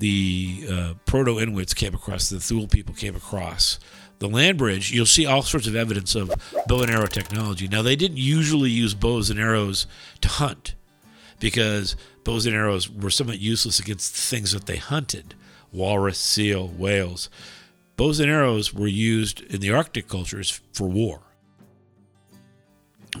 the 0.00 0.66
uh, 0.68 0.94
Proto 1.06 1.38
Inuits 1.38 1.74
came 1.74 1.94
across, 1.94 2.28
the 2.28 2.40
Thule 2.40 2.66
people 2.66 2.94
came 2.94 3.14
across 3.14 3.78
the 4.20 4.28
land 4.28 4.58
bridge, 4.58 4.92
you'll 4.92 5.06
see 5.06 5.24
all 5.24 5.42
sorts 5.42 5.66
of 5.66 5.74
evidence 5.74 6.14
of 6.14 6.30
bow 6.66 6.82
and 6.82 6.90
arrow 6.90 7.06
technology. 7.06 7.66
Now, 7.66 7.80
they 7.80 7.96
didn't 7.96 8.18
usually 8.18 8.68
use 8.68 8.94
bows 8.94 9.30
and 9.30 9.40
arrows 9.40 9.86
to 10.20 10.28
hunt 10.28 10.74
because 11.40 11.96
bows 12.22 12.44
and 12.44 12.54
arrows 12.54 12.88
were 12.90 13.10
somewhat 13.10 13.38
useless 13.38 13.80
against 13.80 14.14
things 14.14 14.52
that 14.52 14.66
they 14.66 14.76
hunted 14.76 15.34
walrus, 15.72 16.18
seal, 16.18 16.68
whales. 16.68 17.30
Bows 17.96 18.20
and 18.20 18.30
arrows 18.30 18.74
were 18.74 18.86
used 18.86 19.40
in 19.42 19.60
the 19.60 19.72
Arctic 19.72 20.06
cultures 20.06 20.60
for 20.72 20.86
war. 20.86 21.20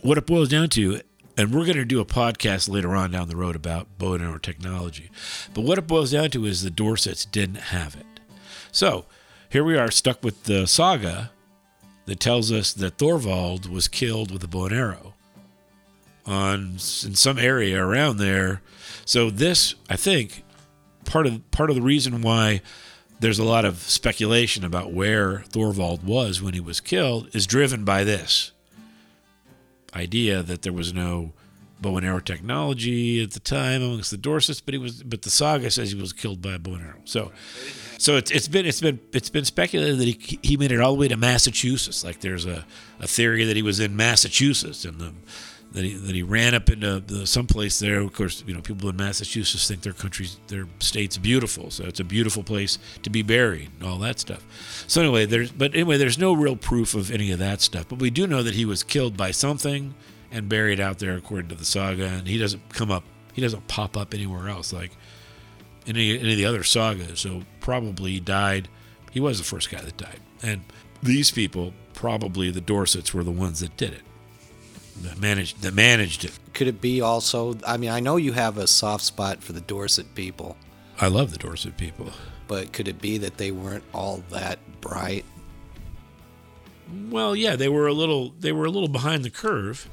What 0.02 0.18
it 0.18 0.26
boils 0.26 0.48
down 0.50 0.68
to, 0.70 1.00
and 1.36 1.54
we're 1.54 1.64
going 1.64 1.76
to 1.76 1.84
do 1.84 2.00
a 2.00 2.04
podcast 2.04 2.68
later 2.68 2.94
on 2.94 3.10
down 3.10 3.28
the 3.28 3.36
road 3.36 3.56
about 3.56 3.98
bow 3.98 4.14
and 4.14 4.22
arrow 4.22 4.38
technology, 4.38 5.10
but 5.54 5.62
what 5.62 5.78
it 5.78 5.86
boils 5.86 6.12
down 6.12 6.30
to 6.30 6.44
is 6.44 6.62
the 6.62 6.70
Dorsets 6.70 7.24
didn't 7.24 7.56
have 7.56 7.94
it. 7.96 8.06
So 8.72 9.06
here 9.48 9.64
we 9.64 9.76
are 9.76 9.90
stuck 9.90 10.22
with 10.22 10.44
the 10.44 10.66
saga 10.66 11.30
that 12.06 12.20
tells 12.20 12.50
us 12.50 12.72
that 12.72 12.98
Thorvald 12.98 13.68
was 13.68 13.88
killed 13.88 14.30
with 14.30 14.42
a 14.44 14.48
bow 14.48 14.66
and 14.66 14.74
arrow 14.74 15.14
on 16.26 16.72
in 16.72 16.78
some 16.78 17.38
area 17.38 17.82
around 17.82 18.18
there. 18.18 18.62
So 19.04 19.30
this, 19.30 19.74
I 19.88 19.96
think, 19.96 20.44
part 21.04 21.26
of 21.26 21.50
part 21.50 21.70
of 21.70 21.76
the 21.76 21.82
reason 21.82 22.22
why 22.22 22.62
there's 23.18 23.38
a 23.38 23.44
lot 23.44 23.64
of 23.64 23.78
speculation 23.78 24.64
about 24.64 24.92
where 24.92 25.44
Thorvald 25.50 26.04
was 26.04 26.40
when 26.40 26.54
he 26.54 26.60
was 26.60 26.80
killed 26.80 27.28
is 27.34 27.46
driven 27.46 27.84
by 27.84 28.04
this 28.04 28.52
idea 29.94 30.42
that 30.42 30.62
there 30.62 30.72
was 30.72 30.92
no 30.92 31.32
bow 31.80 31.96
and 31.96 32.06
arrow 32.06 32.20
technology 32.20 33.22
at 33.22 33.30
the 33.32 33.40
time 33.40 33.82
amongst 33.82 34.10
the 34.10 34.16
Dorsets, 34.16 34.60
but 34.60 34.74
he 34.74 34.78
was 34.78 35.02
but 35.02 35.22
the 35.22 35.30
saga 35.30 35.70
says 35.70 35.92
he 35.92 36.00
was 36.00 36.12
killed 36.12 36.42
by 36.42 36.52
a 36.52 36.58
bow 36.58 36.74
and 36.74 36.82
arrow. 36.82 37.00
So 37.04 37.32
so 37.98 38.16
it's 38.16 38.30
it's 38.30 38.48
been 38.48 38.66
it's 38.66 38.80
been 38.80 39.00
it's 39.12 39.30
been 39.30 39.44
speculated 39.44 39.98
that 39.98 40.08
he 40.08 40.38
he 40.42 40.56
made 40.56 40.72
it 40.72 40.80
all 40.80 40.94
the 40.94 41.00
way 41.00 41.08
to 41.08 41.16
Massachusetts. 41.16 42.04
Like 42.04 42.20
there's 42.20 42.46
a, 42.46 42.64
a 42.98 43.06
theory 43.06 43.44
that 43.44 43.56
he 43.56 43.62
was 43.62 43.80
in 43.80 43.96
Massachusetts 43.96 44.84
and 44.84 45.00
the 45.00 45.12
that 45.72 45.84
he 45.84 45.94
that 45.94 46.14
he 46.14 46.22
ran 46.22 46.54
up 46.54 46.68
into 46.68 47.00
the, 47.00 47.26
someplace 47.26 47.78
there. 47.78 48.00
Of 48.00 48.12
course, 48.12 48.42
you 48.46 48.54
know 48.54 48.60
people 48.60 48.88
in 48.88 48.96
Massachusetts 48.96 49.68
think 49.68 49.82
their 49.82 49.92
country's 49.92 50.38
their 50.48 50.66
state's 50.80 51.16
beautiful, 51.18 51.70
so 51.70 51.84
it's 51.84 52.00
a 52.00 52.04
beautiful 52.04 52.42
place 52.42 52.78
to 53.02 53.10
be 53.10 53.22
buried 53.22 53.70
and 53.78 53.88
all 53.88 53.98
that 53.98 54.18
stuff. 54.18 54.44
So 54.88 55.00
anyway, 55.00 55.26
there's 55.26 55.52
but 55.52 55.74
anyway, 55.74 55.96
there's 55.96 56.18
no 56.18 56.32
real 56.32 56.56
proof 56.56 56.94
of 56.94 57.10
any 57.10 57.30
of 57.30 57.38
that 57.38 57.60
stuff. 57.60 57.88
But 57.88 58.00
we 58.00 58.10
do 58.10 58.26
know 58.26 58.42
that 58.42 58.54
he 58.54 58.64
was 58.64 58.82
killed 58.82 59.16
by 59.16 59.30
something 59.30 59.94
and 60.32 60.48
buried 60.48 60.80
out 60.80 60.98
there 60.98 61.16
according 61.16 61.48
to 61.48 61.54
the 61.54 61.64
saga, 61.64 62.06
and 62.06 62.26
he 62.26 62.38
doesn't 62.38 62.68
come 62.70 62.90
up, 62.90 63.04
he 63.32 63.40
doesn't 63.40 63.68
pop 63.68 63.96
up 63.96 64.12
anywhere 64.12 64.48
else 64.48 64.72
like 64.72 64.92
any 65.86 66.18
any 66.18 66.32
of 66.32 66.36
the 66.36 66.46
other 66.46 66.64
sagas. 66.64 67.20
So 67.20 67.42
probably 67.60 68.12
he 68.12 68.20
died. 68.20 68.68
He 69.12 69.20
was 69.20 69.38
the 69.38 69.44
first 69.44 69.70
guy 69.70 69.80
that 69.82 69.96
died, 69.96 70.20
and 70.42 70.62
these 71.02 71.30
people 71.30 71.74
probably 71.94 72.50
the 72.50 72.60
Dorsets 72.60 73.12
were 73.12 73.22
the 73.22 73.30
ones 73.30 73.60
that 73.60 73.76
did 73.76 73.92
it 73.92 74.02
that 75.02 75.18
managed 75.20 75.62
that 75.62 75.74
managed 75.74 76.24
it. 76.24 76.38
Could 76.54 76.66
it 76.68 76.80
be 76.80 77.00
also? 77.00 77.56
I 77.66 77.76
mean, 77.76 77.90
I 77.90 78.00
know 78.00 78.16
you 78.16 78.32
have 78.32 78.58
a 78.58 78.66
soft 78.66 79.04
spot 79.04 79.42
for 79.42 79.52
the 79.52 79.60
Dorset 79.60 80.14
people, 80.14 80.56
I 81.00 81.08
love 81.08 81.30
the 81.32 81.38
Dorset 81.38 81.76
people. 81.76 82.10
but 82.48 82.72
could 82.72 82.88
it 82.88 83.00
be 83.00 83.18
that 83.18 83.36
they 83.38 83.50
weren't 83.50 83.84
all 83.94 84.22
that 84.30 84.58
bright? 84.80 85.24
Well, 87.08 87.36
yeah, 87.36 87.54
they 87.56 87.68
were 87.68 87.86
a 87.86 87.92
little 87.92 88.34
they 88.40 88.52
were 88.52 88.64
a 88.64 88.70
little 88.70 88.88
behind 88.88 89.24
the 89.24 89.30
curve 89.30 89.88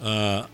But 0.00 0.06
uh, 0.06 0.46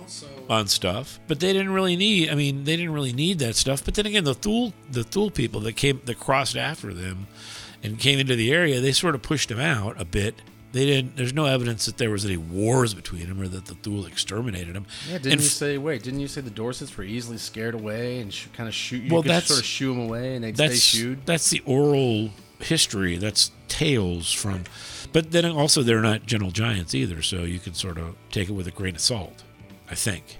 also, 0.00 0.26
on 0.48 0.66
stuff, 0.68 1.20
but 1.28 1.38
they 1.40 1.52
didn't 1.52 1.72
really 1.72 1.96
need. 1.96 2.30
I 2.30 2.34
mean, 2.34 2.64
they 2.64 2.76
didn't 2.76 2.92
really 2.94 3.12
need 3.12 3.38
that 3.40 3.54
stuff. 3.56 3.84
But 3.84 3.94
then 3.94 4.06
again, 4.06 4.24
the 4.24 4.34
Thule 4.34 4.72
the 4.90 5.04
Thule 5.04 5.30
people 5.30 5.60
that 5.60 5.74
came 5.76 6.00
that 6.06 6.18
crossed 6.18 6.56
after 6.56 6.94
them 6.94 7.26
and 7.82 7.98
came 7.98 8.18
into 8.18 8.36
the 8.36 8.52
area, 8.52 8.80
they 8.80 8.92
sort 8.92 9.14
of 9.14 9.22
pushed 9.22 9.48
them 9.50 9.60
out 9.60 10.00
a 10.00 10.04
bit. 10.04 10.40
They 10.72 10.86
didn't. 10.86 11.16
There's 11.16 11.34
no 11.34 11.44
evidence 11.44 11.84
that 11.86 11.98
there 11.98 12.10
was 12.10 12.24
any 12.24 12.38
wars 12.38 12.94
between 12.94 13.28
them 13.28 13.40
or 13.40 13.48
that 13.48 13.66
the 13.66 13.74
Thule 13.74 14.06
exterminated 14.06 14.74
them. 14.74 14.86
yeah, 15.06 15.18
didn't 15.18 15.32
And 15.32 15.40
you 15.42 15.46
say? 15.48 15.76
Wait, 15.78 16.02
didn't 16.02 16.20
you 16.20 16.28
say 16.28 16.40
the 16.40 16.50
Dorsets 16.50 16.96
were 16.96 17.04
easily 17.04 17.36
scared 17.38 17.74
away 17.74 18.20
and 18.20 18.32
sh- 18.32 18.46
kind 18.54 18.68
of 18.68 18.74
shoot? 18.74 19.02
You 19.02 19.12
Well, 19.12 19.22
could 19.22 19.30
that's- 19.30 19.48
sort 19.48 19.60
of 19.60 19.66
shoo 19.66 19.88
them 19.94 20.00
away 20.04 20.34
and 20.34 20.44
they'd 20.44 20.56
that's 20.56 20.82
stay 20.82 20.98
shooed. 20.98 21.26
that's 21.26 21.50
the 21.50 21.60
oral 21.66 22.30
history. 22.58 23.16
That's 23.18 23.50
tales 23.68 24.32
from, 24.32 24.64
but 25.12 25.32
then 25.32 25.44
also 25.44 25.82
they're 25.82 26.00
not 26.00 26.24
gentle 26.26 26.50
giants 26.50 26.94
either. 26.94 27.20
So 27.22 27.42
you 27.44 27.58
can 27.58 27.74
sort 27.74 27.98
of 27.98 28.14
take 28.30 28.48
it 28.48 28.52
with 28.52 28.66
a 28.66 28.70
grain 28.70 28.94
of 28.94 29.00
salt. 29.02 29.42
I 29.90 29.94
think, 29.94 30.38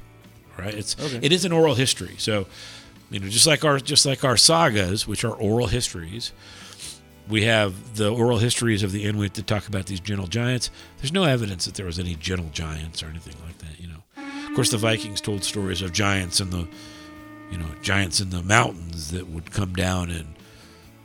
right? 0.59 0.73
It's 0.75 0.97
Okay. 0.99 1.19
it 1.21 1.31
is 1.33 1.45
an 1.45 1.53
oral 1.53 1.75
history. 1.75 2.15
So 2.17 2.47
you 3.11 3.21
know, 3.21 3.29
just 3.29 3.47
like 3.47 3.67
our 3.67 3.79
just 3.79 4.07
like 4.07 4.25
our 4.25 4.39
sagas, 4.39 5.07
which 5.07 5.25
are 5.25 5.33
oral 5.35 5.67
histories. 5.67 6.33
We 7.29 7.45
have 7.45 7.97
the 7.97 8.13
oral 8.13 8.39
histories 8.39 8.83
of 8.83 8.93
the 8.93 9.05
Inuit 9.05 9.35
that 9.35 9.47
talk 9.47 9.69
about 9.69 9.87
these 9.87 10.01
gentle 10.01 10.27
giants. 10.27 10.71
There's 10.99 11.13
no 11.13 11.25
evidence 11.25 11.65
that 11.67 11.75
there 11.75 11.87
was 11.87 11.99
any 11.99 12.15
gentle 12.17 12.51
giants 12.53 13.03
or 13.03 13.07
anything 13.07 13.37
like 13.47 13.59
that. 13.59 13.81
You 13.81 13.89
know, 13.89 14.47
of 14.49 14.55
course, 14.55 14.71
the 14.71 14.77
Vikings 14.79 15.21
told 15.21 15.45
stories 15.45 15.83
of 15.83 15.93
giants 15.93 16.41
in 16.41 16.51
the, 16.51 16.69
you 17.51 17.59
know, 17.59 17.67
giants 17.81 18.21
in 18.21 18.31
the 18.31 18.43
mountains 18.43 19.11
that 19.13 19.29
would 19.29 19.53
come 19.53 19.73
down 19.75 20.11
and, 20.11 20.35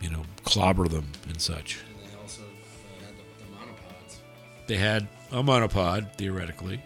you 0.01 0.09
know, 0.09 0.23
clobber 0.43 0.87
them 0.87 1.07
and 1.27 1.39
such. 1.39 1.79
And 2.01 2.11
they 2.11 2.17
also 2.19 2.41
had 2.99 3.13
the, 3.15 3.45
the 3.45 3.51
monopods. 3.57 4.15
They 4.67 4.77
had 4.77 5.07
a 5.31 5.43
monopod 5.43 6.15
theoretically, 6.15 6.81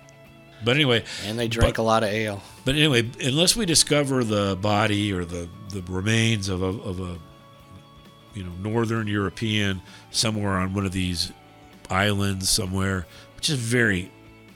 but 0.63 0.75
anyway, 0.75 1.03
And 1.25 1.39
they 1.39 1.47
drank 1.47 1.77
a 1.77 1.83
lot 1.83 2.03
of 2.03 2.09
ale. 2.09 2.41
But 2.65 2.75
anyway, 2.75 3.09
unless 3.23 3.55
we 3.55 3.65
discover 3.65 4.23
the 4.23 4.57
body 4.61 5.11
or 5.11 5.25
the, 5.25 5.49
the 5.69 5.81
remains 5.83 6.49
of 6.49 6.61
a, 6.61 6.65
of 6.65 6.99
a 6.99 7.17
you 8.33 8.43
know 8.43 8.51
northern 8.61 9.07
European 9.07 9.81
somewhere 10.11 10.57
on 10.57 10.73
one 10.73 10.85
of 10.85 10.91
these 10.91 11.31
islands 11.89 12.49
somewhere, 12.49 13.05
which 13.35 13.49
is 13.49 13.57
very 13.57 14.11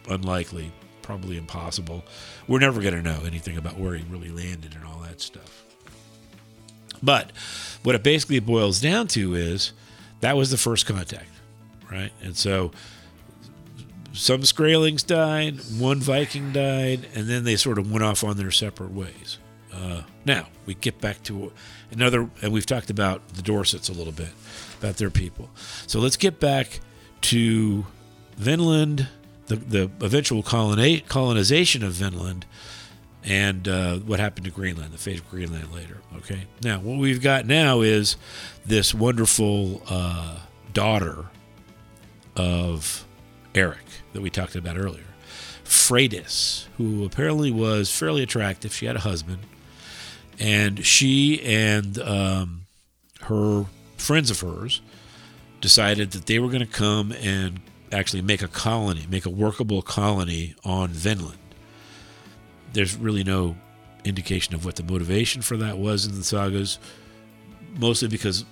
unlikely, 0.09 0.71
probably 1.01 1.37
impossible, 1.37 2.03
we're 2.47 2.59
never 2.59 2.81
going 2.81 2.93
to 2.93 3.01
know 3.01 3.21
anything 3.25 3.57
about 3.57 3.77
where 3.77 3.95
he 3.95 4.03
really 4.09 4.29
landed 4.29 4.75
and 4.75 4.85
all 4.85 4.99
that 4.99 5.21
stuff. 5.21 5.63
But 7.03 7.31
what 7.83 7.95
it 7.95 8.03
basically 8.03 8.39
boils 8.39 8.81
down 8.81 9.07
to 9.09 9.35
is 9.35 9.73
that 10.21 10.37
was 10.37 10.49
the 10.49 10.57
first 10.57 10.85
contact, 10.85 11.29
right? 11.91 12.11
And 12.23 12.35
so 12.35 12.71
some 14.13 14.41
Skraelings 14.41 15.05
died, 15.05 15.59
one 15.77 15.99
Viking 15.99 16.51
died, 16.51 17.07
and 17.13 17.27
then 17.27 17.43
they 17.43 17.57
sort 17.57 17.77
of 17.77 17.91
went 17.91 18.03
off 18.03 18.23
on 18.23 18.37
their 18.37 18.51
separate 18.51 18.91
ways. 18.91 19.37
Uh, 19.75 20.01
now 20.23 20.47
we 20.65 20.73
get 20.73 20.99
back 21.01 21.21
to 21.23 21.51
another, 21.91 22.29
and 22.41 22.53
we've 22.53 22.65
talked 22.65 22.89
about 22.89 23.27
the 23.29 23.41
Dorsets 23.41 23.89
a 23.89 23.93
little 23.93 24.13
bit 24.13 24.29
about 24.79 24.97
their 24.97 25.09
people. 25.09 25.49
So 25.85 25.99
let's 25.99 26.17
get 26.17 26.39
back 26.39 26.79
to 27.21 27.85
Vinland, 28.37 29.07
the 29.47 29.57
the 29.57 29.91
eventual 30.01 30.43
colonization 30.43 31.83
of 31.83 31.93
Vinland, 31.93 32.45
and 33.23 33.67
uh, 33.67 33.97
what 33.97 34.19
happened 34.19 34.45
to 34.45 34.51
Greenland, 34.51 34.93
the 34.93 34.97
fate 34.97 35.19
of 35.19 35.29
Greenland 35.29 35.73
later. 35.73 35.97
Okay, 36.17 36.45
now 36.63 36.79
what 36.79 36.97
we've 36.97 37.21
got 37.21 37.45
now 37.45 37.81
is 37.81 38.15
this 38.65 38.93
wonderful 38.93 39.83
uh, 39.89 40.39
daughter 40.73 41.25
of 42.35 43.05
Eric 43.53 43.85
that 44.13 44.21
we 44.21 44.29
talked 44.29 44.55
about 44.55 44.77
earlier. 44.77 45.03
Freydis, 45.63 46.67
who 46.77 47.03
apparently 47.05 47.51
was 47.51 47.91
fairly 47.91 48.21
attractive. 48.23 48.73
She 48.73 48.85
had 48.85 48.95
a 48.95 48.99
husband. 48.99 49.39
And 50.39 50.85
she 50.85 51.41
and 51.43 51.97
um, 51.99 52.65
her 53.21 53.65
friends 53.97 54.29
of 54.29 54.39
hers 54.41 54.81
decided 55.61 56.11
that 56.11 56.25
they 56.25 56.39
were 56.39 56.49
going 56.49 56.59
to 56.59 56.65
come 56.65 57.11
and 57.13 57.59
actually 57.91 58.21
make 58.21 58.41
a 58.41 58.47
colony, 58.47 59.05
make 59.09 59.25
a 59.25 59.29
workable 59.29 59.81
colony 59.81 60.55
on 60.63 60.89
Vinland. 60.89 61.39
There's 62.73 62.95
really 62.95 63.23
no 63.23 63.55
indication 64.03 64.53
of 64.53 64.65
what 64.65 64.75
the 64.75 64.83
motivation 64.83 65.41
for 65.41 65.57
that 65.57 65.77
was 65.77 66.05
in 66.05 66.15
the 66.15 66.23
sagas, 66.23 66.77
mostly 67.79 68.07
because 68.07 68.45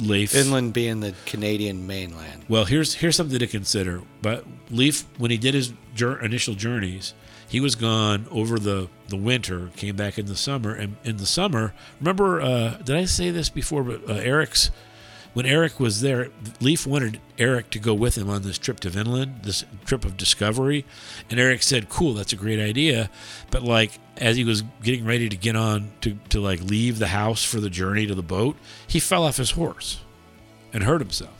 Leif. 0.00 0.32
Vinland 0.32 0.72
being 0.72 1.00
the 1.00 1.14
Canadian 1.26 1.86
mainland. 1.86 2.44
Well, 2.48 2.64
here's 2.64 2.94
here's 2.94 3.16
something 3.16 3.38
to 3.38 3.46
consider. 3.46 4.02
But 4.22 4.44
Leif, 4.70 5.06
when 5.18 5.30
he 5.30 5.36
did 5.36 5.54
his 5.54 5.72
jour- 5.94 6.20
initial 6.20 6.54
journeys, 6.54 7.14
he 7.54 7.60
was 7.60 7.76
gone 7.76 8.26
over 8.32 8.58
the 8.58 8.88
the 9.06 9.16
winter, 9.16 9.70
came 9.76 9.94
back 9.94 10.18
in 10.18 10.26
the 10.26 10.34
summer, 10.34 10.74
and 10.74 10.96
in 11.04 11.18
the 11.18 11.26
summer, 11.26 11.72
remember? 12.00 12.40
Uh, 12.40 12.78
did 12.78 12.96
I 12.96 13.04
say 13.04 13.30
this 13.30 13.48
before? 13.48 13.84
But 13.84 14.10
uh, 14.10 14.14
Eric's 14.14 14.72
when 15.34 15.46
Eric 15.46 15.78
was 15.78 16.00
there, 16.00 16.30
Leif 16.60 16.84
wanted 16.84 17.20
Eric 17.38 17.70
to 17.70 17.78
go 17.78 17.94
with 17.94 18.18
him 18.18 18.28
on 18.28 18.42
this 18.42 18.58
trip 18.58 18.80
to 18.80 18.90
Vinland, 18.90 19.44
this 19.44 19.64
trip 19.84 20.04
of 20.04 20.16
discovery, 20.16 20.84
and 21.30 21.38
Eric 21.38 21.62
said, 21.62 21.88
"Cool, 21.88 22.14
that's 22.14 22.32
a 22.32 22.36
great 22.36 22.58
idea." 22.58 23.08
But 23.52 23.62
like 23.62 24.00
as 24.16 24.36
he 24.36 24.42
was 24.42 24.62
getting 24.82 25.04
ready 25.04 25.28
to 25.28 25.36
get 25.36 25.54
on 25.54 25.92
to 26.00 26.18
to 26.30 26.40
like 26.40 26.60
leave 26.60 26.98
the 26.98 27.06
house 27.06 27.44
for 27.44 27.60
the 27.60 27.70
journey 27.70 28.04
to 28.08 28.16
the 28.16 28.22
boat, 28.22 28.56
he 28.88 28.98
fell 28.98 29.22
off 29.22 29.36
his 29.36 29.52
horse 29.52 30.00
and 30.72 30.82
hurt 30.82 31.00
himself. 31.00 31.38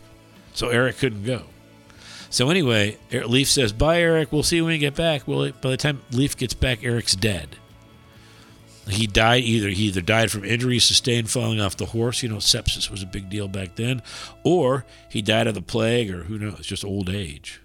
So 0.53 0.69
Eric 0.69 0.99
couldn't 0.99 1.25
go. 1.25 1.47
So 2.35 2.51
anyway, 2.51 2.99
Leif 3.13 3.49
says, 3.49 3.73
"Bye, 3.73 4.01
Eric. 4.01 4.33
We'll 4.33 4.43
see 4.43 4.57
you 4.57 4.65
when 4.65 4.73
you 4.73 4.81
get 4.81 4.97
back." 4.97 5.29
Well, 5.29 5.53
by 5.61 5.71
the 5.71 5.77
time 5.77 6.03
Leif 6.11 6.37
gets 6.37 6.53
back, 6.53 6.83
Eric's 6.83 7.15
dead. 7.15 7.51
He 8.89 9.07
died 9.07 9.45
either 9.45 9.69
he 9.69 9.85
either 9.85 10.01
died 10.01 10.33
from 10.33 10.45
injuries 10.45 10.83
sustained 10.83 11.31
falling 11.31 11.61
off 11.61 11.77
the 11.77 11.87
horse. 11.87 12.25
You 12.25 12.31
know, 12.31 12.39
sepsis 12.39 12.91
was 12.91 13.05
a 13.05 13.07
big 13.07 13.31
deal 13.31 13.47
back 13.47 13.77
then, 13.77 14.03
or 14.43 14.85
he 15.09 15.23
died 15.23 15.47
of 15.47 15.55
the 15.55 15.63
plague, 15.63 16.11
or 16.11 16.25
who 16.25 16.37
knows, 16.37 16.67
just 16.67 16.85
old 16.85 17.09
age. 17.09 17.61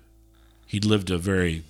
He'd 0.68 0.86
lived 0.86 1.10
a 1.10 1.18
very 1.18 1.64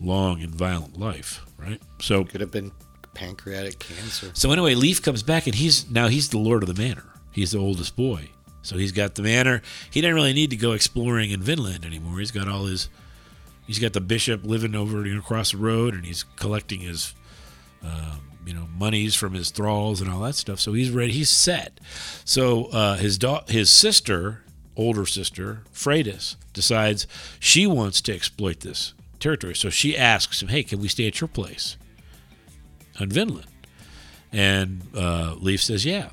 long 0.00 0.40
and 0.40 0.54
violent 0.54 1.00
life, 1.00 1.44
right? 1.58 1.82
So 2.00 2.22
Could 2.22 2.42
have 2.42 2.52
been 2.52 2.70
pancreatic 3.12 3.80
cancer. 3.80 4.30
so 4.34 4.52
anyway, 4.52 4.76
Leif 4.76 5.02
comes 5.02 5.24
back 5.24 5.48
and 5.48 5.56
he's 5.56 5.90
now 5.90 6.06
he's 6.06 6.28
the 6.28 6.38
lord 6.38 6.62
of 6.62 6.72
the 6.72 6.80
manor. 6.80 7.06
He's 7.32 7.50
the 7.50 7.58
oldest 7.58 7.96
boy. 7.96 8.30
So 8.66 8.76
he's 8.76 8.92
got 8.92 9.14
the 9.14 9.22
manor. 9.22 9.62
He 9.90 10.00
doesn't 10.00 10.14
really 10.14 10.32
need 10.32 10.50
to 10.50 10.56
go 10.56 10.72
exploring 10.72 11.30
in 11.30 11.40
Vinland 11.40 11.84
anymore. 11.84 12.18
He's 12.18 12.32
got 12.32 12.48
all 12.48 12.64
his 12.64 12.88
he's 13.66 13.78
got 13.78 13.92
the 13.92 14.00
bishop 14.00 14.44
living 14.44 14.74
over 14.74 15.04
across 15.16 15.52
the 15.52 15.58
road 15.58 15.94
and 15.94 16.04
he's 16.04 16.24
collecting 16.36 16.80
his 16.80 17.14
um, 17.82 18.20
you 18.44 18.54
know 18.54 18.66
monies 18.76 19.14
from 19.14 19.34
his 19.34 19.50
thralls 19.50 20.00
and 20.00 20.10
all 20.10 20.20
that 20.20 20.34
stuff. 20.34 20.60
So 20.60 20.72
he's 20.72 20.90
ready. 20.90 21.12
He's 21.12 21.30
set. 21.30 21.78
So 22.24 22.66
uh, 22.66 22.96
his 22.96 23.18
da- 23.18 23.44
his 23.46 23.70
sister, 23.70 24.42
older 24.76 25.06
sister, 25.06 25.62
Freydis, 25.72 26.36
decides 26.52 27.06
she 27.38 27.66
wants 27.66 28.00
to 28.02 28.14
exploit 28.14 28.60
this 28.60 28.94
territory. 29.20 29.54
So 29.54 29.70
she 29.70 29.96
asks 29.96 30.42
him, 30.42 30.48
"Hey, 30.48 30.62
can 30.62 30.80
we 30.80 30.88
stay 30.88 31.06
at 31.06 31.20
your 31.20 31.28
place 31.28 31.76
on 33.00 33.10
Vinland?" 33.10 33.46
And 34.32 34.82
uh, 34.94 35.34
Leif 35.38 35.62
says, 35.62 35.84
"Yeah." 35.84 36.10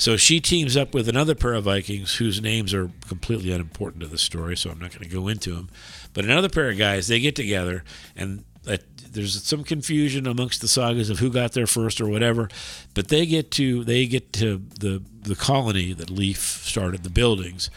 So 0.00 0.16
she 0.16 0.40
teams 0.40 0.78
up 0.78 0.94
with 0.94 1.10
another 1.10 1.34
pair 1.34 1.52
of 1.52 1.64
Vikings 1.64 2.14
whose 2.14 2.40
names 2.40 2.72
are 2.72 2.90
completely 3.06 3.52
unimportant 3.52 4.02
to 4.02 4.08
the 4.08 4.16
story, 4.16 4.56
so 4.56 4.70
I'm 4.70 4.78
not 4.78 4.92
going 4.92 5.06
to 5.06 5.14
go 5.14 5.28
into 5.28 5.54
them. 5.54 5.68
But 6.14 6.24
another 6.24 6.48
pair 6.48 6.70
of 6.70 6.78
guys, 6.78 7.08
they 7.08 7.20
get 7.20 7.36
together, 7.36 7.84
and 8.16 8.44
uh, 8.66 8.78
there's 9.10 9.42
some 9.44 9.62
confusion 9.62 10.26
amongst 10.26 10.62
the 10.62 10.68
sagas 10.68 11.10
of 11.10 11.18
who 11.18 11.30
got 11.30 11.52
there 11.52 11.66
first 11.66 12.00
or 12.00 12.08
whatever. 12.08 12.48
But 12.94 13.08
they 13.08 13.26
get 13.26 13.50
to 13.50 13.84
they 13.84 14.06
get 14.06 14.32
to 14.34 14.62
the 14.78 15.02
the 15.20 15.36
colony 15.36 15.92
that 15.92 16.08
Leif 16.08 16.38
started, 16.38 17.02
the 17.02 17.10
buildings, 17.10 17.68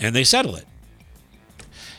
and 0.00 0.16
they 0.16 0.24
settle 0.24 0.56
it. 0.56 0.66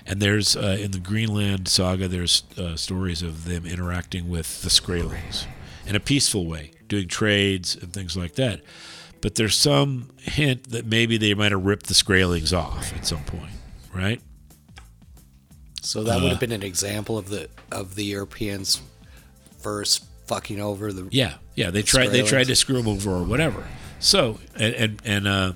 And 0.05 0.21
there's 0.21 0.57
uh, 0.57 0.77
in 0.77 0.91
the 0.91 0.99
Greenland 0.99 1.69
saga, 1.69 2.09
there's 2.09 2.43
uh, 2.57 2.75
stories 2.75 3.21
of 3.21 3.45
them 3.45 3.65
interacting 3.65 4.27
with 4.27 4.61
the 4.61 4.69
Skraelings 4.69 5.45
in 5.87 5.95
a 5.95 6.01
peaceful 6.01 6.45
way, 6.45 6.71
doing 6.89 7.07
trades 7.07 7.77
and 7.77 7.93
things 7.93 8.17
like 8.17 8.35
that. 8.35 8.59
But 9.21 9.35
there's 9.35 9.55
some 9.55 10.09
hint 10.19 10.69
that 10.71 10.85
maybe 10.85 11.17
they 11.17 11.33
might 11.33 11.51
have 11.51 11.65
ripped 11.65 11.87
the 11.87 11.93
Skrælings 11.93 12.57
off 12.57 12.93
at 12.95 13.05
some 13.05 13.23
point, 13.23 13.51
right? 13.93 14.21
So 15.81 16.03
that 16.03 16.15
would 16.21 16.25
Uh, 16.25 16.29
have 16.31 16.39
been 16.39 16.51
an 16.51 16.63
example 16.63 17.17
of 17.17 17.29
the 17.29 17.49
of 17.71 17.95
the 17.95 18.03
Europeans 18.05 18.81
first 19.59 20.05
fucking 20.27 20.59
over 20.61 20.93
the. 20.93 21.07
Yeah, 21.11 21.35
yeah. 21.55 21.71
They 21.71 21.81
tried. 21.81 22.07
They 22.07 22.21
tried 22.23 22.47
to 22.47 22.55
screw 22.55 22.77
them 22.77 22.87
over 22.87 23.11
or 23.11 23.23
whatever. 23.23 23.67
So 23.99 24.39
and 24.55 24.73
and 24.75 25.01
and 25.05 25.27
uh, 25.27 25.53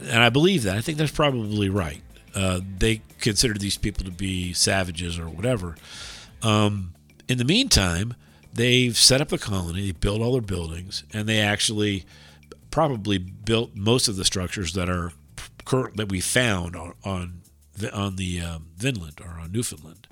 and 0.00 0.22
I 0.22 0.30
believe 0.30 0.62
that. 0.64 0.76
I 0.76 0.80
think 0.80 0.98
that's 0.98 1.10
probably 1.12 1.68
right. 1.68 2.02
Uh, 2.34 2.60
they 2.78 3.02
considered 3.20 3.60
these 3.60 3.76
people 3.76 4.04
to 4.04 4.10
be 4.10 4.52
savages 4.54 5.18
or 5.18 5.28
whatever. 5.28 5.76
Um, 6.42 6.94
in 7.28 7.38
the 7.38 7.44
meantime, 7.44 8.14
they've 8.52 8.96
set 8.96 9.20
up 9.20 9.32
a 9.32 9.38
colony. 9.38 9.86
They 9.86 9.92
built 9.92 10.20
all 10.22 10.32
their 10.32 10.40
buildings, 10.40 11.04
and 11.12 11.28
they 11.28 11.40
actually 11.40 12.04
probably 12.72 13.18
built 13.18 13.76
most 13.76 14.08
of 14.08 14.16
the 14.16 14.24
structures 14.24 14.72
that 14.72 14.88
are 14.88 15.12
current 15.64 15.96
that 15.96 16.08
we 16.08 16.20
found 16.20 16.74
on 16.74 16.94
on, 17.04 17.42
the- 17.78 17.94
on 17.94 18.16
the 18.16 18.40
um, 18.40 18.66
Vinland 18.76 19.20
or 19.24 19.38
on 19.40 19.52
Newfoundland. 19.52 20.08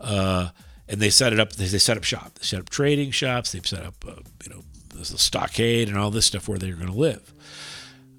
Uh, 0.00 0.50
and 0.88 1.00
they 1.00 1.10
set 1.10 1.32
it 1.32 1.40
up. 1.40 1.52
They, 1.54 1.66
set 1.66 1.96
up 1.96 2.04
shop. 2.04 2.34
They 2.38 2.44
set 2.44 2.60
up 2.60 2.70
trading 2.70 3.10
shops. 3.10 3.50
They've 3.52 3.66
set 3.66 3.84
up, 3.84 3.96
uh, 4.06 4.20
you 4.44 4.50
know, 4.54 4.62
a 5.00 5.04
stockade 5.04 5.88
and 5.88 5.98
all 5.98 6.10
this 6.10 6.26
stuff 6.26 6.48
where 6.48 6.58
they're 6.58 6.74
going 6.74 6.86
to 6.86 6.92
live. 6.96 7.34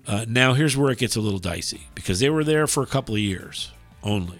Uh, 0.05 0.25
now 0.27 0.53
here's 0.53 0.75
where 0.77 0.91
it 0.91 0.97
gets 0.99 1.15
a 1.15 1.21
little 1.21 1.39
dicey 1.39 1.87
because 1.95 2.19
they 2.19 2.29
were 2.29 2.43
there 2.43 2.67
for 2.67 2.83
a 2.83 2.87
couple 2.87 3.15
of 3.15 3.21
years 3.21 3.71
only, 4.03 4.39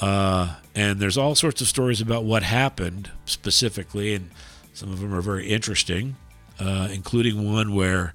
uh, 0.00 0.56
and 0.74 0.98
there's 0.98 1.16
all 1.16 1.34
sorts 1.34 1.60
of 1.60 1.68
stories 1.68 2.00
about 2.00 2.24
what 2.24 2.42
happened 2.42 3.10
specifically, 3.26 4.14
and 4.14 4.30
some 4.72 4.92
of 4.92 5.00
them 5.00 5.14
are 5.14 5.20
very 5.20 5.46
interesting, 5.48 6.16
uh, 6.58 6.88
including 6.92 7.52
one 7.52 7.74
where, 7.74 8.14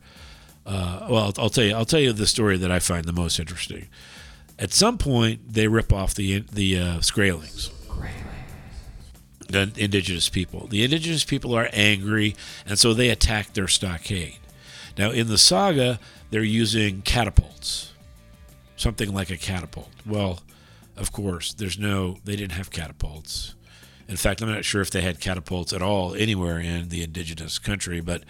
uh, 0.65 1.07
well, 1.09 1.23
I'll, 1.25 1.43
I'll 1.43 1.49
tell 1.49 1.63
you, 1.63 1.75
I'll 1.75 1.85
tell 1.85 1.99
you 1.99 2.13
the 2.13 2.27
story 2.27 2.57
that 2.57 2.71
I 2.71 2.79
find 2.79 3.05
the 3.05 3.13
most 3.13 3.39
interesting. 3.39 3.87
At 4.59 4.71
some 4.71 4.97
point, 4.97 5.53
they 5.53 5.67
rip 5.67 5.91
off 5.91 6.13
the 6.13 6.39
the 6.51 6.77
uh, 6.77 6.97
Skrælings 6.99 7.71
the 9.51 9.71
indigenous 9.77 10.29
people. 10.29 10.67
The 10.67 10.83
indigenous 10.83 11.23
people 11.23 11.53
are 11.55 11.69
angry, 11.73 12.35
and 12.65 12.79
so 12.79 12.93
they 12.93 13.09
attack 13.09 13.53
their 13.53 13.67
stockade. 13.67 14.37
Now, 14.97 15.11
in 15.11 15.27
the 15.27 15.37
saga, 15.37 15.99
they're 16.29 16.43
using 16.43 17.01
catapults, 17.01 17.93
something 18.75 19.13
like 19.13 19.29
a 19.29 19.37
catapult. 19.37 19.89
Well, 20.05 20.41
of 20.97 21.11
course, 21.11 21.53
there's 21.53 21.77
no, 21.77 22.17
they 22.25 22.35
didn't 22.35 22.53
have 22.53 22.71
catapults. 22.71 23.55
In 24.11 24.17
fact, 24.17 24.41
I'm 24.41 24.51
not 24.51 24.65
sure 24.65 24.81
if 24.81 24.91
they 24.91 24.99
had 25.01 25.21
catapults 25.21 25.71
at 25.71 25.81
all 25.81 26.13
anywhere 26.15 26.59
in 26.59 26.89
the 26.89 27.01
indigenous 27.01 27.57
country, 27.57 28.01
but 28.01 28.23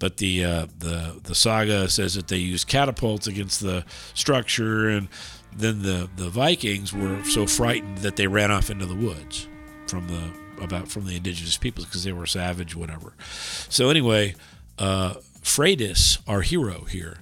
but 0.00 0.16
the 0.16 0.44
uh, 0.44 0.66
the 0.76 1.20
the 1.22 1.36
saga 1.36 1.88
says 1.88 2.14
that 2.14 2.26
they 2.26 2.38
used 2.38 2.66
catapults 2.66 3.28
against 3.28 3.60
the 3.60 3.84
structure, 4.12 4.88
and 4.88 5.06
then 5.54 5.82
the 5.82 6.10
the 6.16 6.28
Vikings 6.28 6.92
were 6.92 7.22
so 7.22 7.46
frightened 7.46 7.98
that 7.98 8.16
they 8.16 8.26
ran 8.26 8.50
off 8.50 8.70
into 8.70 8.86
the 8.86 8.94
woods 8.96 9.46
from 9.86 10.08
the 10.08 10.64
about 10.64 10.88
from 10.88 11.06
the 11.06 11.16
indigenous 11.16 11.56
peoples 11.56 11.86
because 11.86 12.02
they 12.02 12.12
were 12.12 12.26
savage, 12.26 12.74
whatever. 12.74 13.12
So 13.68 13.88
anyway, 13.88 14.34
uh, 14.80 15.14
Freydis, 15.42 16.18
our 16.26 16.40
hero 16.40 16.86
here, 16.86 17.18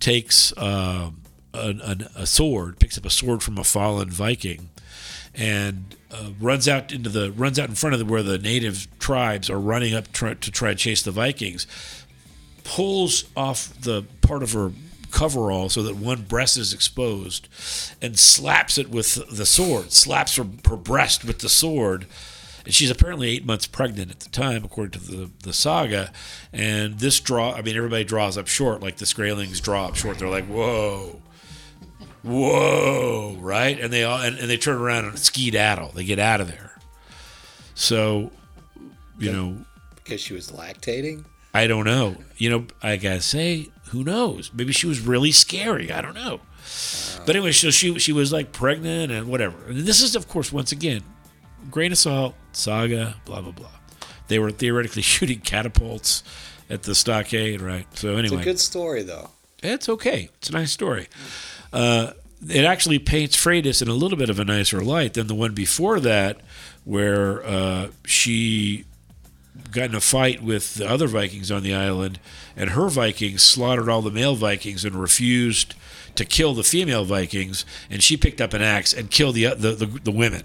takes 0.00 0.52
uh, 0.56 1.12
an, 1.52 1.80
an, 1.82 2.08
a 2.16 2.26
sword, 2.26 2.80
picks 2.80 2.98
up 2.98 3.06
a 3.06 3.10
sword 3.10 3.44
from 3.44 3.58
a 3.58 3.64
fallen 3.64 4.10
Viking, 4.10 4.70
and 5.34 5.96
uh, 6.10 6.30
runs 6.40 6.68
out 6.68 6.92
into 6.92 7.08
the 7.08 7.32
runs 7.32 7.58
out 7.58 7.68
in 7.68 7.74
front 7.74 7.94
of 7.94 7.98
the, 7.98 8.04
where 8.04 8.22
the 8.22 8.38
native 8.38 8.86
tribes 8.98 9.50
are 9.50 9.58
running 9.58 9.94
up 9.94 10.12
to 10.12 10.50
try 10.50 10.70
and 10.70 10.78
chase 10.78 11.02
the 11.02 11.10
Vikings. 11.10 11.66
Pulls 12.62 13.24
off 13.36 13.78
the 13.80 14.04
part 14.22 14.42
of 14.42 14.52
her 14.52 14.72
coverall 15.10 15.68
so 15.68 15.82
that 15.82 15.96
one 15.96 16.22
breast 16.22 16.56
is 16.56 16.72
exposed, 16.72 17.48
and 18.02 18.18
slaps 18.18 18.78
it 18.78 18.90
with 18.90 19.14
the 19.30 19.46
sword. 19.46 19.92
Slaps 19.92 20.36
her, 20.36 20.46
her 20.68 20.76
breast 20.76 21.24
with 21.24 21.38
the 21.38 21.48
sword. 21.48 22.06
And 22.64 22.72
she's 22.72 22.90
apparently 22.90 23.30
eight 23.30 23.44
months 23.44 23.66
pregnant 23.66 24.10
at 24.10 24.20
the 24.20 24.30
time, 24.30 24.64
according 24.64 24.98
to 24.98 24.98
the, 24.98 25.30
the 25.42 25.52
saga. 25.52 26.10
And 26.50 26.98
this 26.98 27.20
draw, 27.20 27.52
I 27.52 27.60
mean, 27.60 27.76
everybody 27.76 28.04
draws 28.04 28.38
up 28.38 28.48
short, 28.48 28.80
like 28.80 28.96
the 28.96 29.04
Skrælings 29.04 29.60
draw 29.60 29.86
up 29.86 29.96
short. 29.96 30.18
They're 30.18 30.30
like, 30.30 30.46
whoa, 30.46 31.20
whoa, 32.24 33.36
right? 33.40 33.78
And 33.78 33.92
they 33.92 34.04
all 34.04 34.20
and, 34.20 34.38
and 34.38 34.48
they 34.50 34.56
turn 34.56 34.76
around 34.76 35.04
and 35.06 35.18
skedaddle. 35.18 35.92
They 35.94 36.04
get 36.04 36.18
out 36.18 36.40
of 36.40 36.48
there. 36.48 36.72
So, 37.74 38.30
you 39.18 39.32
know, 39.32 39.58
Because 39.96 40.20
she 40.20 40.34
was 40.34 40.50
lactating. 40.50 41.24
I 41.52 41.66
don't 41.66 41.84
know. 41.84 42.16
You 42.36 42.50
know, 42.50 42.66
I 42.82 42.96
gotta 42.96 43.20
say, 43.20 43.68
who 43.90 44.02
knows? 44.04 44.50
Maybe 44.54 44.72
she 44.72 44.86
was 44.86 45.00
really 45.00 45.30
scary. 45.32 45.92
I 45.92 46.00
don't 46.00 46.14
know. 46.14 46.34
Uh, 46.36 47.20
but 47.26 47.36
anyway, 47.36 47.52
so 47.52 47.70
she 47.70 47.98
she 47.98 48.12
was 48.12 48.32
like 48.32 48.52
pregnant 48.52 49.12
and 49.12 49.28
whatever. 49.28 49.56
And 49.68 49.78
this 49.80 50.00
is, 50.02 50.16
of 50.16 50.28
course, 50.28 50.52
once 50.52 50.72
again, 50.72 51.02
grain 51.70 51.92
of 51.92 51.98
salt, 51.98 52.34
saga, 52.52 53.16
blah 53.24 53.40
blah 53.40 53.52
blah. 53.52 53.68
They 54.28 54.38
were 54.38 54.50
theoretically 54.50 55.02
shooting 55.14 55.40
catapults 55.40 56.22
at 56.70 56.84
the 56.84 56.94
stockade, 56.94 57.60
right? 57.60 57.86
So 57.96 58.16
anyway, 58.16 58.36
It's 58.36 58.42
a 58.46 58.50
good 58.50 58.60
story 58.60 59.02
though. 59.02 59.30
it's 59.62 59.88
okay. 59.88 60.30
It's 60.38 60.48
a 60.48 60.52
nice 60.52 60.72
story. 60.72 61.08
Uh, 61.74 62.12
it 62.48 62.64
actually 62.64 63.00
paints 63.00 63.36
Freydis 63.36 63.82
in 63.82 63.88
a 63.88 63.94
little 63.94 64.16
bit 64.16 64.30
of 64.30 64.38
a 64.38 64.44
nicer 64.44 64.80
light 64.80 65.14
than 65.14 65.26
the 65.26 65.34
one 65.34 65.54
before 65.54 65.98
that, 65.98 66.40
where 66.84 67.44
uh, 67.44 67.88
she 68.04 68.84
got 69.72 69.90
in 69.90 69.94
a 69.96 70.00
fight 70.00 70.40
with 70.40 70.76
the 70.76 70.88
other 70.88 71.08
Vikings 71.08 71.50
on 71.50 71.64
the 71.64 71.74
island, 71.74 72.20
and 72.56 72.70
her 72.70 72.88
Vikings 72.88 73.42
slaughtered 73.42 73.88
all 73.88 74.02
the 74.02 74.10
male 74.10 74.36
Vikings 74.36 74.84
and 74.84 74.94
refused 74.94 75.74
to 76.14 76.24
kill 76.24 76.54
the 76.54 76.62
female 76.62 77.04
Vikings, 77.04 77.66
and 77.90 78.02
she 78.02 78.16
picked 78.16 78.40
up 78.40 78.52
an 78.52 78.62
axe 78.62 78.92
and 78.92 79.10
killed 79.10 79.34
the 79.34 79.46
the, 79.54 79.72
the, 79.72 79.86
the 79.86 80.12
women, 80.12 80.44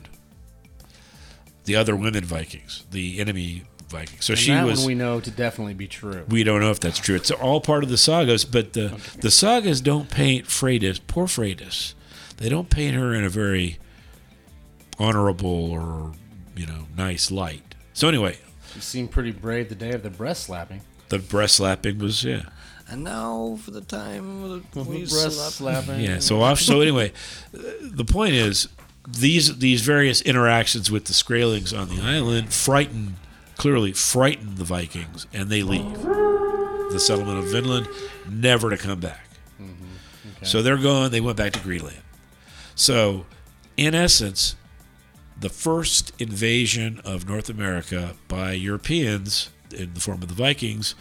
the 1.66 1.76
other 1.76 1.96
women 1.96 2.24
Vikings, 2.24 2.86
the 2.90 3.20
enemy 3.20 3.66
Vikings. 3.90 4.24
So 4.26 4.34
And 4.34 4.40
she 4.40 4.52
that 4.52 4.66
was 4.66 4.80
one 4.80 4.88
we 4.88 4.96
know 4.96 5.20
to 5.20 5.32
definitely 5.32 5.74
be 5.74 5.88
true. 5.88 6.26
we 6.30 6.44
don't 6.44 6.60
know 6.62 6.72
if 6.72 6.80
that's 6.80 7.00
true. 7.00 7.16
It's 7.16 7.32
all 7.32 7.60
part 7.62 7.84
of 7.84 7.90
the 7.90 7.98
sagas, 7.98 8.46
but 8.46 8.74
the 8.74 9.00
the 9.22 9.32
sagas 9.32 9.82
don't 9.82 10.10
paint 10.10 10.46
Freydis, 10.46 11.00
poor 11.08 11.26
Freydis. 11.28 11.94
They 12.38 12.50
don't 12.50 12.70
paint 12.70 12.96
her 12.96 13.14
in 13.14 13.24
a 13.26 13.30
very 13.30 13.80
honorable 14.98 15.72
or 15.72 16.12
you 16.56 16.66
know 16.66 16.88
nice 16.98 17.32
light. 17.32 17.76
So 17.94 18.08
anyway, 18.08 18.38
She 18.74 18.80
seemed 18.82 19.12
pretty 19.12 19.32
brave 19.32 19.70
the 19.70 19.76
day 19.76 19.92
of 19.92 20.04
the 20.04 20.10
breast 20.10 20.44
slapping. 20.44 20.82
the 21.10 21.20
breast 21.20 21.56
slapping 21.58 22.00
was 22.00 22.24
yeah 22.24 22.44
And 22.90 23.04
now 23.04 23.58
for 23.64 23.72
the 23.72 23.82
time 23.82 24.62
we 24.74 25.00
breast 25.00 25.12
slept. 25.38 25.54
slapping. 25.54 26.00
yeah. 26.02 26.20
So 26.20 26.42
off. 26.42 26.60
So 26.60 26.82
anyway, 26.82 27.12
the 27.52 28.06
point 28.06 28.34
is 28.34 28.68
these 29.08 29.58
these 29.60 29.82
various 29.82 30.22
interactions 30.22 30.92
with 30.92 31.06
the 31.06 31.14
Skraelings 31.14 31.78
on 31.78 31.90
the 31.90 32.02
island 32.02 32.54
frighten 32.54 33.16
clearly 33.60 33.92
frighten 33.92 34.56
the 34.56 34.64
Vikings, 34.64 35.28
and 35.34 35.50
they 35.50 35.62
leave 35.62 36.02
the 36.02 37.00
settlement 37.00 37.40
of 37.40 37.52
Vinland, 37.52 37.88
never 38.28 38.70
to 38.70 38.78
come 38.78 39.02
back. 39.02 39.28
Mm-hmm. 39.62 40.46
So 40.46 40.64
they're 40.64 40.78
gone. 40.78 41.12
They 41.12 41.22
went 41.22 41.38
back 41.38 41.52
to 41.54 41.60
Greenland. 41.60 42.00
So, 42.74 43.26
in 43.76 43.94
essence, 43.94 44.56
the 45.38 45.50
first 45.50 46.14
invasion 46.22 47.02
of 47.04 47.28
North 47.28 47.50
America 47.50 48.16
by 48.30 48.54
Europeans 48.54 49.50
in 49.76 49.94
the 49.94 50.00
form 50.00 50.24
of 50.24 50.30
the 50.30 50.34
Vikings 50.34 50.96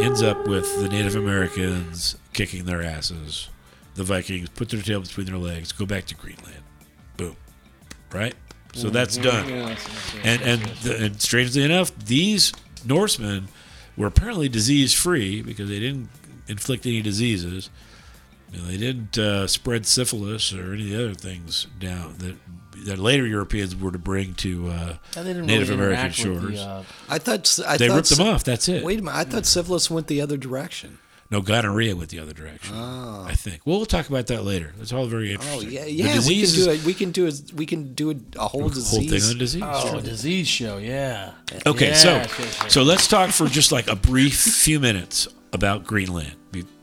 ends 0.00 0.22
up 0.22 0.48
with 0.48 0.80
the 0.80 0.88
Native 0.88 1.14
Americans 1.14 2.16
kicking 2.32 2.64
their 2.64 2.82
asses. 2.82 3.50
The 3.96 4.04
Vikings 4.04 4.48
put 4.48 4.70
their 4.70 4.80
tail 4.80 5.02
between 5.02 5.26
their 5.26 5.36
legs, 5.36 5.72
go 5.72 5.84
back 5.84 6.06
to 6.06 6.14
Greenland. 6.14 6.62
Boom. 7.18 7.36
Right? 8.10 8.34
So 8.74 8.90
that's 8.90 9.16
done. 9.16 9.76
And 10.22 10.42
and, 10.42 10.62
the, 10.82 11.04
and 11.04 11.20
strangely 11.20 11.62
enough, 11.64 11.96
these 11.96 12.52
Norsemen 12.84 13.48
were 13.96 14.06
apparently 14.06 14.48
disease 14.48 14.94
free 14.94 15.42
because 15.42 15.68
they 15.68 15.80
didn't 15.80 16.08
inflict 16.48 16.86
any 16.86 17.02
diseases. 17.02 17.70
You 18.52 18.60
know, 18.60 18.66
they 18.66 18.76
didn't 18.76 19.16
uh, 19.18 19.46
spread 19.46 19.86
syphilis 19.86 20.52
or 20.52 20.74
any 20.74 20.84
of 20.84 20.98
the 20.98 21.04
other 21.04 21.14
things 21.14 21.66
down 21.78 22.16
that 22.18 22.36
that 22.86 22.98
later 22.98 23.26
Europeans 23.26 23.76
were 23.76 23.92
to 23.92 23.98
bring 23.98 24.34
to 24.34 24.68
uh, 24.68 24.96
Yeah, 25.14 25.22
they 25.22 25.32
didn't 25.34 25.46
Native 25.46 25.68
really 25.68 25.82
American 25.82 26.10
shores. 26.12 26.58
The, 26.58 26.64
uh, 26.64 26.82
I 27.08 27.18
thought 27.18 27.58
I 27.66 27.76
they 27.76 27.88
thought 27.88 27.96
ripped 27.96 28.16
them 28.16 28.26
off. 28.26 28.44
That's 28.44 28.68
it. 28.68 28.82
Wait 28.84 29.00
a 29.00 29.02
minute. 29.02 29.16
I 29.16 29.24
thought 29.24 29.46
syphilis 29.46 29.90
went 29.90 30.06
the 30.06 30.20
other 30.20 30.36
direction. 30.36 30.98
No, 31.30 31.40
gonorrhea 31.40 31.94
went 31.94 32.10
the 32.10 32.18
other 32.18 32.32
direction. 32.32 32.74
Oh. 32.76 33.24
I 33.28 33.34
think. 33.34 33.60
Well, 33.64 33.76
we'll 33.76 33.86
talk 33.86 34.08
about 34.08 34.26
that 34.28 34.42
later. 34.44 34.72
That's 34.76 34.92
all 34.92 35.06
very 35.06 35.30
interesting. 35.32 35.58
Oh 35.60 35.62
interesting. 35.62 35.96
yeah, 35.96 36.14
The 36.14 36.20
yeah. 36.20 36.26
We 36.26 36.42
can 36.42 36.52
do 36.52 36.70
it. 36.70 36.84
We 36.84 36.94
can 36.94 37.12
do 37.12 37.26
it. 37.28 37.52
We 37.54 37.66
can 37.66 37.94
do 37.94 38.10
a, 38.10 38.14
a 38.36 38.48
whole 38.48 38.62
whole 38.62 38.68
disease. 38.68 39.10
thing 39.10 39.30
on 39.32 39.38
disease. 39.38 39.62
oh, 39.64 39.98
a 39.98 40.02
disease 40.02 40.48
show, 40.48 40.78
yeah. 40.78 41.32
Okay, 41.66 41.90
Yeah, 41.90 41.94
so 41.94 42.22
sure, 42.24 42.46
sure. 42.46 42.68
so 42.70 42.82
let's 42.82 43.06
talk 43.06 43.30
for 43.30 43.46
just 43.46 43.70
like 43.70 43.86
a 43.88 43.94
brief 43.94 44.36
few 44.40 44.80
minutes 44.80 45.28
about 45.52 45.84
Greenland 45.84 46.34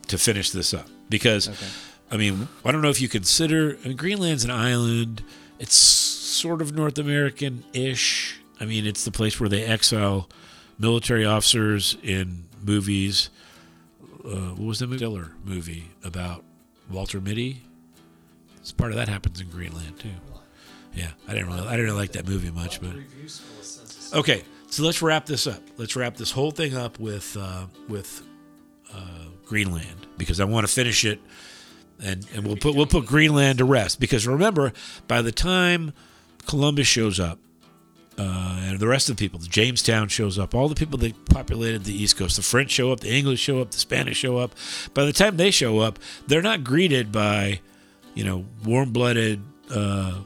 to 0.08 0.18
finish 0.18 0.52
this 0.52 0.74
up 0.74 0.88
because 1.10 1.50
I 2.10 2.16
mean 2.16 2.48
I 2.64 2.72
don't 2.72 2.82
know 2.82 2.90
if 2.90 3.02
you 3.02 3.10
consider 3.10 3.78
I 3.84 3.90
mean 3.90 3.98
Greenland's 3.98 4.46
an 4.46 4.52
island. 4.52 5.24
It's 5.60 5.76
sort 5.76 6.62
of 6.62 6.74
North 6.74 6.98
American 6.98 7.66
ish. 7.74 8.40
I 8.62 8.66
mean 8.66 8.86
it's 8.88 9.04
the 9.04 9.12
place 9.12 9.40
where 9.42 9.50
they 9.50 9.64
exile 9.66 10.30
military 10.80 11.26
officers 11.26 11.98
in 12.02 12.46
movies. 12.64 13.30
Uh, 14.28 14.52
what 14.56 14.68
was 14.68 14.80
the 14.80 14.98
Stiller 14.98 15.32
movie 15.46 15.86
about 16.04 16.44
Walter 16.92 17.22
Mitty? 17.22 17.62
It's 18.58 18.72
part 18.72 18.92
of 18.92 18.98
that 18.98 19.08
happens 19.08 19.40
in 19.40 19.50
Greenland 19.50 20.00
too. 20.00 20.10
Yeah, 20.94 21.12
I 21.28 21.34
didn't 21.34 21.48
really 21.48 21.68
I 21.68 21.72
didn't 21.72 21.86
really 21.86 21.98
like 21.98 22.12
that 22.14 22.28
movie 22.28 22.52
much, 22.52 22.82
but 22.82 22.92
Okay, 24.14 24.44
so 24.70 24.84
let's 24.84 25.02
wrap 25.02 25.26
this 25.26 25.48
up. 25.48 25.62
Let's 25.78 25.96
wrap 25.96 26.16
this 26.18 26.32
whole 26.32 26.52
thing 26.52 26.76
up 26.76 27.00
with 27.00 27.38
uh, 27.40 27.66
with 27.88 28.24
uh, 28.94 29.26
Greenland 29.46 30.08
because 30.18 30.40
I 30.40 30.46
want 30.46 30.68
to 30.68 30.74
finish 30.74 31.06
it, 31.06 31.20
and 32.04 32.26
and 32.34 32.46
we'll 32.46 32.58
put 32.58 32.76
we'll 32.76 32.86
put 32.88 33.06
Greenland 33.06 33.60
to 33.60 33.66
rest 33.66 34.00
because 34.00 34.28
remember 34.28 34.74
by 35.08 35.22
the 35.22 35.32
time 35.32 35.94
Columbus 36.46 36.88
shows 36.88 37.20
up. 37.20 37.40
Uh, 38.18 38.62
and 38.64 38.80
the 38.80 38.88
rest 38.88 39.10
of 39.10 39.16
the 39.16 39.20
people, 39.20 39.40
The 39.40 39.48
Jamestown 39.48 40.08
shows 40.08 40.40
up. 40.40 40.56
All 40.56 40.68
the 40.68 40.76
people 40.76 40.98
that 41.00 41.26
populated 41.26 41.84
the 41.84 41.94
East 41.94 42.18
Coast, 42.18 42.36
the 42.36 42.42
French 42.42 42.72
show 42.72 42.92
up, 42.92 43.02
the 43.02 43.14
English 43.14 43.40
show 43.40 43.62
up, 43.62 43.72
the 43.72 43.78
Spanish 43.78 44.18
show 44.18 44.38
up. 44.38 44.56
By 44.96 45.06
the 45.06 45.14
time 45.14 45.38
they 45.38 45.52
show 45.52 45.80
up, 45.80 46.00
they're 46.26 46.42
not 46.42 46.64
greeted 46.64 47.12
by, 47.12 47.60
you 48.16 48.24
know, 48.24 48.46
warm-blooded, 48.66 49.42
uh, 49.70 50.22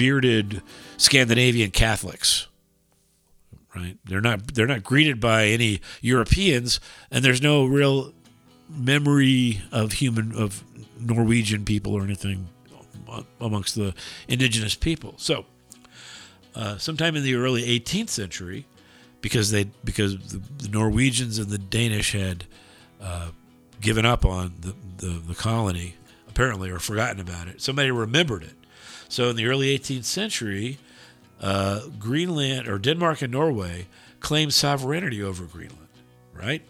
bearded 0.00 0.62
Scandinavian 0.96 1.70
Catholics. 1.70 2.46
Right? 3.76 3.98
They're 4.04 4.22
not 4.22 4.54
they're 4.54 4.66
not 4.66 4.82
greeted 4.82 5.20
by 5.20 5.44
any 5.44 5.80
Europeans 6.00 6.80
and 7.10 7.22
there's 7.24 7.42
no 7.42 7.66
real 7.66 8.14
memory 8.68 9.60
of 9.70 9.92
human 9.92 10.34
of 10.34 10.64
Norwegian 10.98 11.66
people 11.66 11.92
or 11.92 12.02
anything 12.02 12.48
amongst 13.40 13.74
the 13.74 13.94
indigenous 14.26 14.74
people. 14.74 15.14
So, 15.18 15.44
uh, 16.54 16.78
sometime 16.78 17.16
in 17.16 17.22
the 17.22 17.34
early 17.34 17.62
18th 17.62 18.08
century, 18.08 18.66
because 19.20 19.50
they 19.50 19.64
because 19.84 20.16
the, 20.28 20.40
the 20.62 20.68
Norwegians 20.68 21.38
and 21.38 21.48
the 21.48 21.58
Danish 21.58 22.12
had 22.12 22.44
uh, 23.00 23.30
given 23.80 24.04
up 24.04 24.24
on 24.24 24.54
the, 24.60 24.74
the, 24.98 25.12
the 25.18 25.34
colony, 25.34 25.94
apparently, 26.28 26.70
or 26.70 26.78
forgotten 26.78 27.20
about 27.20 27.48
it. 27.48 27.60
Somebody 27.60 27.90
remembered 27.90 28.42
it. 28.42 28.54
So 29.08 29.28
in 29.28 29.36
the 29.36 29.46
early 29.46 29.76
18th 29.76 30.04
century, 30.04 30.78
uh, 31.40 31.80
Greenland 31.98 32.68
or 32.68 32.78
Denmark 32.78 33.22
and 33.22 33.32
Norway 33.32 33.86
claimed 34.20 34.52
sovereignty 34.52 35.22
over 35.22 35.44
Greenland, 35.44 35.88
right? 36.34 36.62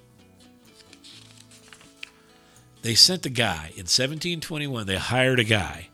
They 2.83 2.95
sent 2.95 3.27
a 3.27 3.31
guy 3.31 3.73
in 3.75 3.87
1721. 3.87 4.87
They 4.87 4.97
hired 4.97 5.39
a 5.39 5.45
guy, 5.45 5.89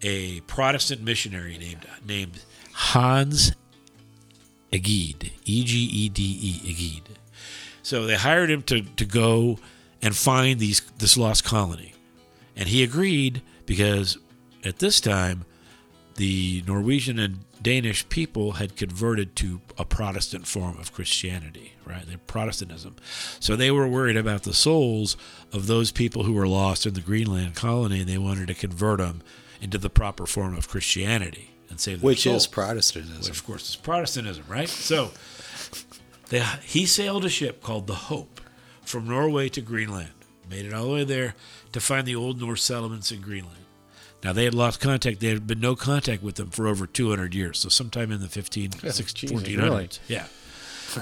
a 0.00 0.40
Protestant 0.42 1.02
missionary 1.02 1.58
named 1.58 1.86
named 2.06 2.40
Hans 2.72 3.52
Egede, 4.72 5.32
E 5.44 5.64
G 5.64 5.78
E 5.78 6.08
D 6.08 6.22
E, 6.22 6.72
Egede. 6.72 7.16
So 7.82 8.06
they 8.06 8.16
hired 8.16 8.50
him 8.50 8.62
to, 8.64 8.82
to 8.82 9.04
go 9.04 9.58
and 10.00 10.16
find 10.16 10.58
these 10.58 10.80
this 10.98 11.16
lost 11.16 11.44
colony. 11.44 11.94
And 12.56 12.68
he 12.68 12.82
agreed 12.82 13.42
because 13.66 14.18
at 14.64 14.78
this 14.78 15.00
time 15.00 15.44
the 16.16 16.62
Norwegian 16.66 17.18
and 17.18 17.40
Danish 17.60 18.08
people 18.08 18.52
had 18.52 18.76
converted 18.76 19.36
to 19.36 19.60
a 19.78 19.84
Protestant 19.84 20.46
form 20.46 20.78
of 20.78 20.92
Christianity, 20.92 21.72
right? 21.84 22.04
They're 22.06 22.18
Protestantism. 22.18 22.96
So 23.40 23.56
they 23.56 23.70
were 23.70 23.88
worried 23.88 24.16
about 24.16 24.42
the 24.42 24.52
souls 24.52 25.16
of 25.52 25.66
those 25.66 25.90
people 25.90 26.24
who 26.24 26.32
were 26.32 26.48
lost 26.48 26.86
in 26.86 26.94
the 26.94 27.00
Greenland 27.00 27.54
colony 27.54 28.00
and 28.00 28.08
they 28.08 28.18
wanted 28.18 28.48
to 28.48 28.54
convert 28.54 28.98
them 28.98 29.22
into 29.60 29.78
the 29.78 29.90
proper 29.90 30.26
form 30.26 30.56
of 30.56 30.68
Christianity 30.68 31.50
and 31.72 31.80
save 31.80 32.00
their 32.00 32.06
Which 32.06 32.26
is 32.26 32.46
Protestantism. 32.46 33.18
which 33.18 33.28
of 33.30 33.44
course 33.44 33.68
is 33.68 33.74
Protestantism, 33.76 34.44
right? 34.48 34.68
So 34.68 35.10
they, 36.28 36.40
he 36.62 36.86
sailed 36.86 37.24
a 37.24 37.28
ship 37.28 37.62
called 37.62 37.86
the 37.88 37.94
Hope 37.94 38.40
from 38.82 39.08
Norway 39.08 39.48
to 39.50 39.60
Greenland, 39.60 40.12
made 40.48 40.64
it 40.66 40.72
all 40.72 40.84
the 40.84 40.92
way 40.92 41.04
there 41.04 41.34
to 41.72 41.80
find 41.80 42.06
the 42.06 42.14
old 42.14 42.40
Norse 42.40 42.62
settlements 42.62 43.10
in 43.10 43.20
Greenland. 43.20 43.56
Now 44.22 44.32
they 44.32 44.44
had 44.44 44.54
lost 44.54 44.78
contact; 44.80 45.18
there 45.20 45.34
had 45.34 45.46
been 45.48 45.58
no 45.60 45.74
contact 45.74 46.22
with 46.22 46.36
them 46.36 46.50
for 46.50 46.68
over 46.68 46.86
200 46.86 47.34
years. 47.34 47.58
So 47.58 47.68
sometime 47.68 48.12
in 48.12 48.20
the 48.20 48.28
15, 48.28 48.70
16, 48.90 49.30
Jesus, 49.30 49.42
1400s, 49.48 49.62
really? 49.62 49.88
yeah. 50.06 50.26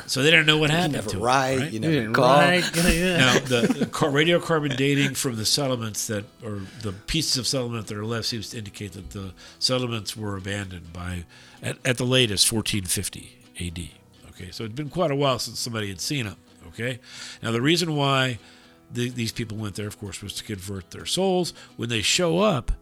So 0.07 0.22
they 0.22 0.31
didn't 0.31 0.46
know 0.46 0.59
what 0.59 0.70
You 0.70 0.76
happened 0.76 0.92
never 0.94 1.11
to 1.11 1.16
'em, 1.16 1.22
write. 1.22 1.59
right? 1.59 1.72
You 1.72 1.81
Yeah, 1.81 2.00
never 2.00 2.12
call. 2.12 2.38
right, 2.38 2.64
yeah. 2.85 3.16
Now, 3.18 3.38
the, 3.40 3.61
the 3.79 3.87
radiocarbon 3.87 4.76
dating 4.76 5.14
from 5.14 5.37
the 5.37 5.44
settlements 5.46 6.07
that, 6.09 6.24
or 6.44 6.61
the 6.83 6.92
pieces 6.92 7.37
of 7.37 7.46
settlement 7.46 7.87
that 7.88 7.96
are 7.96 8.05
left, 8.05 8.26
seems 8.26 8.50
to 8.50 8.59
indicate 8.59 8.92
that 8.92 9.11
the 9.11 9.33
settlements 9.59 10.16
were 10.16 10.37
abandoned 10.37 10.92
by, 10.92 11.24
at, 11.62 11.76
at 11.85 11.96
the 11.98 12.07
latest, 12.07 12.50
1450 12.53 13.38
AD. 13.61 13.88
Okay, 14.31 14.50
so 14.50 14.64
it'd 14.64 14.76
been 14.76 14.88
quite 14.90 15.11
a 15.11 15.16
while 15.16 15.38
since 15.38 15.59
somebody 15.59 15.88
had 15.88 16.00
seen 16.00 16.26
them. 16.26 16.37
Okay, 16.68 16.98
now 17.42 17.50
the 17.50 17.61
reason 17.61 17.96
why 17.96 18.38
the, 18.92 19.09
these 19.11 19.33
people 19.33 19.57
went 19.59 19.74
there, 19.74 19.87
of 19.88 19.98
course, 19.98 20.22
was 20.22 20.35
to 20.35 20.44
convert 20.44 20.92
their 20.92 21.05
souls. 21.07 21.53
When 21.76 21.88
they 21.88 22.00
show 22.00 22.38
up, 22.38 22.72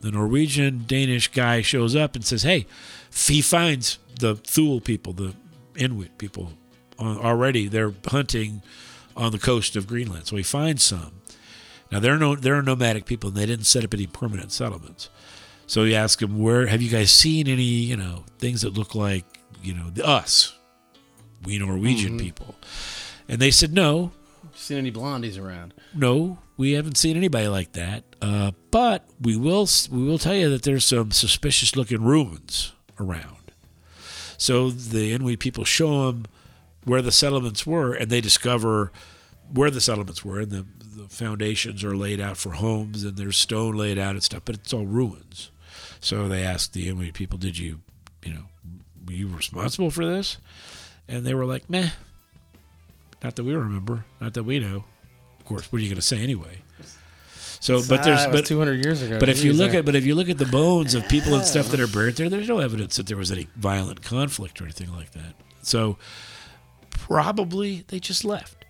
the 0.00 0.10
Norwegian 0.10 0.84
Danish 0.86 1.28
guy 1.28 1.62
shows 1.62 1.96
up 1.96 2.14
and 2.14 2.24
says, 2.24 2.42
"Hey, 2.42 2.66
he 3.14 3.40
finds 3.42 3.98
the 4.20 4.36
Thule 4.36 4.80
people, 4.80 5.12
the 5.12 5.34
Inuit 5.78 6.18
people, 6.18 6.52
uh, 6.98 7.18
already. 7.18 7.68
They're 7.68 7.94
hunting 8.06 8.62
on 9.16 9.32
the 9.32 9.38
coast 9.38 9.76
of 9.76 9.86
Greenland, 9.86 10.26
so 10.26 10.36
he 10.36 10.42
finds 10.42 10.82
some. 10.82 11.12
Now 11.90 12.00
they're 12.00 12.18
no 12.18 12.34
they're 12.36 12.62
nomadic 12.62 13.06
people, 13.06 13.28
and 13.28 13.36
they 13.36 13.46
didn't 13.46 13.66
set 13.66 13.84
up 13.84 13.94
any 13.94 14.06
permanent 14.06 14.52
settlements. 14.52 15.08
So 15.66 15.84
he 15.84 15.94
asked 15.94 16.20
them, 16.20 16.38
"Where 16.38 16.66
have 16.66 16.82
you 16.82 16.90
guys 16.90 17.10
seen 17.10 17.48
any 17.48 17.62
you 17.62 17.96
know 17.96 18.24
things 18.38 18.62
that 18.62 18.74
look 18.74 18.94
like 18.94 19.24
you 19.62 19.74
know 19.74 19.90
the, 19.90 20.06
us, 20.06 20.56
we 21.44 21.58
Norwegian 21.58 22.18
people?" 22.18 22.54
And 23.28 23.40
they 23.40 23.50
said, 23.50 23.72
"No, 23.72 24.12
Seen 24.54 24.78
any 24.78 24.92
blondies 24.92 25.40
around? 25.40 25.72
no, 25.94 26.38
we 26.56 26.72
haven't 26.72 26.96
seen 26.98 27.16
anybody 27.16 27.48
like 27.48 27.72
that. 27.72 28.04
Uh, 28.20 28.50
but 28.70 29.08
we 29.20 29.36
will 29.36 29.66
we 29.90 30.04
will 30.04 30.18
tell 30.18 30.34
you 30.34 30.50
that 30.50 30.62
there's 30.64 30.84
some 30.84 31.10
suspicious 31.12 31.74
looking 31.76 32.02
ruins 32.02 32.72
around. 33.00 33.37
So 34.38 34.70
the 34.70 35.12
Inuit 35.12 35.40
people 35.40 35.64
show 35.64 36.06
them 36.06 36.24
where 36.84 37.02
the 37.02 37.12
settlements 37.12 37.66
were, 37.66 37.92
and 37.92 38.08
they 38.08 38.22
discover 38.22 38.90
where 39.52 39.70
the 39.70 39.80
settlements 39.80 40.24
were, 40.24 40.40
and 40.40 40.50
the, 40.50 40.64
the 40.80 41.08
foundations 41.08 41.84
are 41.84 41.96
laid 41.96 42.20
out 42.20 42.36
for 42.38 42.52
homes, 42.52 43.04
and 43.04 43.16
there's 43.16 43.36
stone 43.36 43.74
laid 43.74 43.98
out 43.98 44.12
and 44.12 44.22
stuff, 44.22 44.42
but 44.44 44.54
it's 44.54 44.72
all 44.72 44.86
ruins. 44.86 45.50
So 46.00 46.28
they 46.28 46.42
asked 46.42 46.72
the 46.72 46.88
Inuit 46.88 47.14
people, 47.14 47.36
"Did 47.36 47.58
you, 47.58 47.80
you 48.24 48.32
know, 48.32 48.44
were 49.06 49.12
you 49.12 49.28
responsible 49.28 49.90
for 49.90 50.06
this?" 50.06 50.38
And 51.08 51.26
they 51.26 51.34
were 51.34 51.44
like, 51.44 51.68
"Meh." 51.68 51.90
Not 53.22 53.34
that 53.34 53.44
we 53.44 53.54
remember, 53.54 54.04
not 54.20 54.34
that 54.34 54.44
we 54.44 54.60
know. 54.60 54.84
Of 55.40 55.44
course, 55.44 55.72
what 55.72 55.80
are 55.80 55.82
you 55.82 55.88
going 55.88 55.96
to 55.96 56.02
say 56.02 56.22
anyway? 56.22 56.62
So, 57.60 57.82
but 57.88 58.04
there's 58.04 58.20
Ah, 58.20 58.30
but 58.30 58.46
200 58.46 58.84
years 58.84 59.02
ago. 59.02 59.18
but 59.18 59.28
if 59.28 59.42
you 59.44 59.52
look 59.52 59.72
I- 59.74 59.78
at 59.78 59.84
but 59.84 59.94
if 59.96 60.06
you 60.06 60.14
look 60.14 60.28
at 60.28 60.38
the 60.38 60.46
bones 60.46 60.94
of 60.94 61.08
people 61.08 61.34
and 61.34 61.44
stuff 61.44 61.68
that 61.72 61.80
are 61.80 61.86
buried 61.88 62.14
there, 62.16 62.28
there's 62.30 62.48
no 62.48 62.58
evidence 62.60 62.96
that 62.96 63.06
there 63.06 63.16
was 63.16 63.32
any 63.32 63.48
violent 63.56 64.02
conflict 64.02 64.60
or 64.60 64.64
anything 64.64 64.92
like 64.94 65.10
that. 65.12 65.34
So 65.62 65.98
probably 66.90 67.84
they 67.88 68.00
just 68.00 68.24
left. 68.24 68.64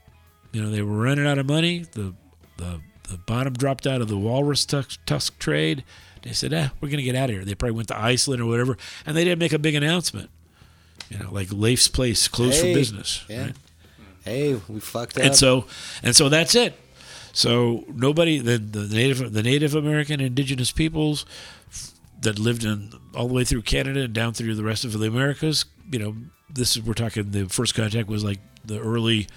You 0.52 0.62
know, 0.62 0.70
they 0.70 0.82
were 0.82 0.96
running 0.96 1.26
out 1.26 1.38
of 1.38 1.46
money. 1.46 1.84
The 1.92 2.14
the 2.56 2.80
the 3.10 3.18
bottom 3.18 3.52
dropped 3.54 3.86
out 3.86 4.00
of 4.00 4.08
the 4.08 4.16
walrus 4.18 4.64
tusk, 4.64 4.98
tusk 5.06 5.38
trade. 5.38 5.84
They 6.22 6.32
said, 6.32 6.52
"Ah, 6.52 6.70
we're 6.80 6.88
going 6.88 6.98
to 6.98 7.02
get 7.04 7.14
out 7.14 7.30
of 7.30 7.36
here." 7.36 7.44
They 7.44 7.54
probably 7.54 7.76
went 7.76 7.88
to 7.88 7.98
Iceland 7.98 8.42
or 8.42 8.46
whatever, 8.46 8.76
and 9.06 9.16
they 9.16 9.24
didn't 9.24 9.38
make 9.38 9.52
a 9.52 9.58
big 9.58 9.74
announcement. 9.74 10.30
You 11.10 11.18
know, 11.18 11.28
like 11.30 11.48
Leif's 11.52 11.88
place 11.88 12.26
closed 12.28 12.60
Hey, 12.62 12.72
for 12.72 12.78
business. 12.78 13.24
Yeah. 13.28 13.42
right? 13.42 13.56
Hey, 14.24 14.60
we 14.68 14.80
fucked 14.80 15.16
up. 15.18 15.24
and 15.24 15.36
so 15.36 15.66
and 16.02 16.14
so 16.16 16.28
that's 16.28 16.54
it. 16.54 16.78
So 17.32 17.84
nobody 17.88 18.38
the, 18.38 18.58
the 18.58 18.94
native 18.94 19.32
the 19.32 19.42
Native 19.42 19.74
American 19.74 20.20
indigenous 20.20 20.72
peoples 20.72 21.24
that 22.20 22.38
lived 22.38 22.64
in 22.64 22.92
all 23.14 23.28
the 23.28 23.34
way 23.34 23.44
through 23.44 23.62
Canada 23.62 24.02
and 24.02 24.12
down 24.12 24.34
through 24.34 24.54
the 24.54 24.64
rest 24.64 24.84
of 24.84 24.98
the 24.98 25.06
Americas, 25.06 25.64
you 25.90 25.98
know, 25.98 26.16
this 26.50 26.76
is 26.76 26.82
we're 26.82 26.94
talking 26.94 27.30
the 27.30 27.48
first 27.48 27.74
contact 27.74 28.08
was 28.08 28.24
like 28.24 28.38
the 28.64 28.78
early 28.80 29.28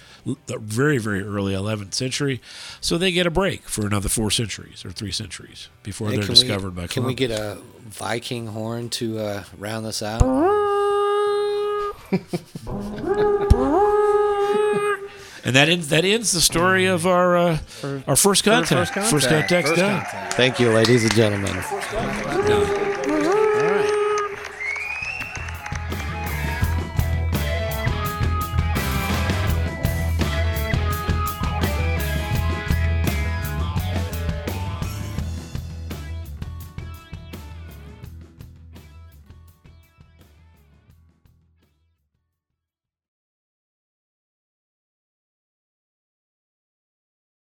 the 0.46 0.58
very 0.58 0.98
very 0.98 1.22
early 1.22 1.54
11th 1.54 1.94
century. 1.94 2.40
So 2.80 2.98
they 2.98 3.12
get 3.12 3.26
a 3.26 3.30
break 3.30 3.68
for 3.68 3.86
another 3.86 4.08
4 4.08 4.30
centuries 4.30 4.84
or 4.84 4.90
3 4.90 5.12
centuries 5.12 5.68
before 5.82 6.10
Hey, 6.10 6.16
they're 6.16 6.26
discovered 6.26 6.74
we, 6.74 6.82
by 6.82 6.86
Can 6.88 7.04
we 7.04 7.14
get 7.14 7.30
a 7.30 7.58
Viking 7.80 8.48
horn 8.48 8.88
to 8.90 9.18
uh, 9.18 9.44
round 9.58 9.86
this 9.86 10.02
out? 10.02 10.22
and 15.44 15.56
that 15.56 15.68
ends 15.68 15.88
that 15.88 16.04
ends 16.04 16.32
the 16.32 16.40
story 16.40 16.86
of 16.86 17.06
our 17.06 17.36
uh, 17.36 17.58
our 18.06 18.16
first 18.16 18.44
contact. 18.44 18.68
First 18.70 18.92
contact. 18.94 19.10
First 19.10 19.28
contact's 19.28 19.70
First 19.70 19.80
done. 19.80 20.02
contact. 20.02 20.34
Thank 20.34 20.60
you, 20.60 20.70
ladies 20.70 21.04
and 21.04 21.14
gentlemen. 21.14 21.52
Done. 21.52 22.81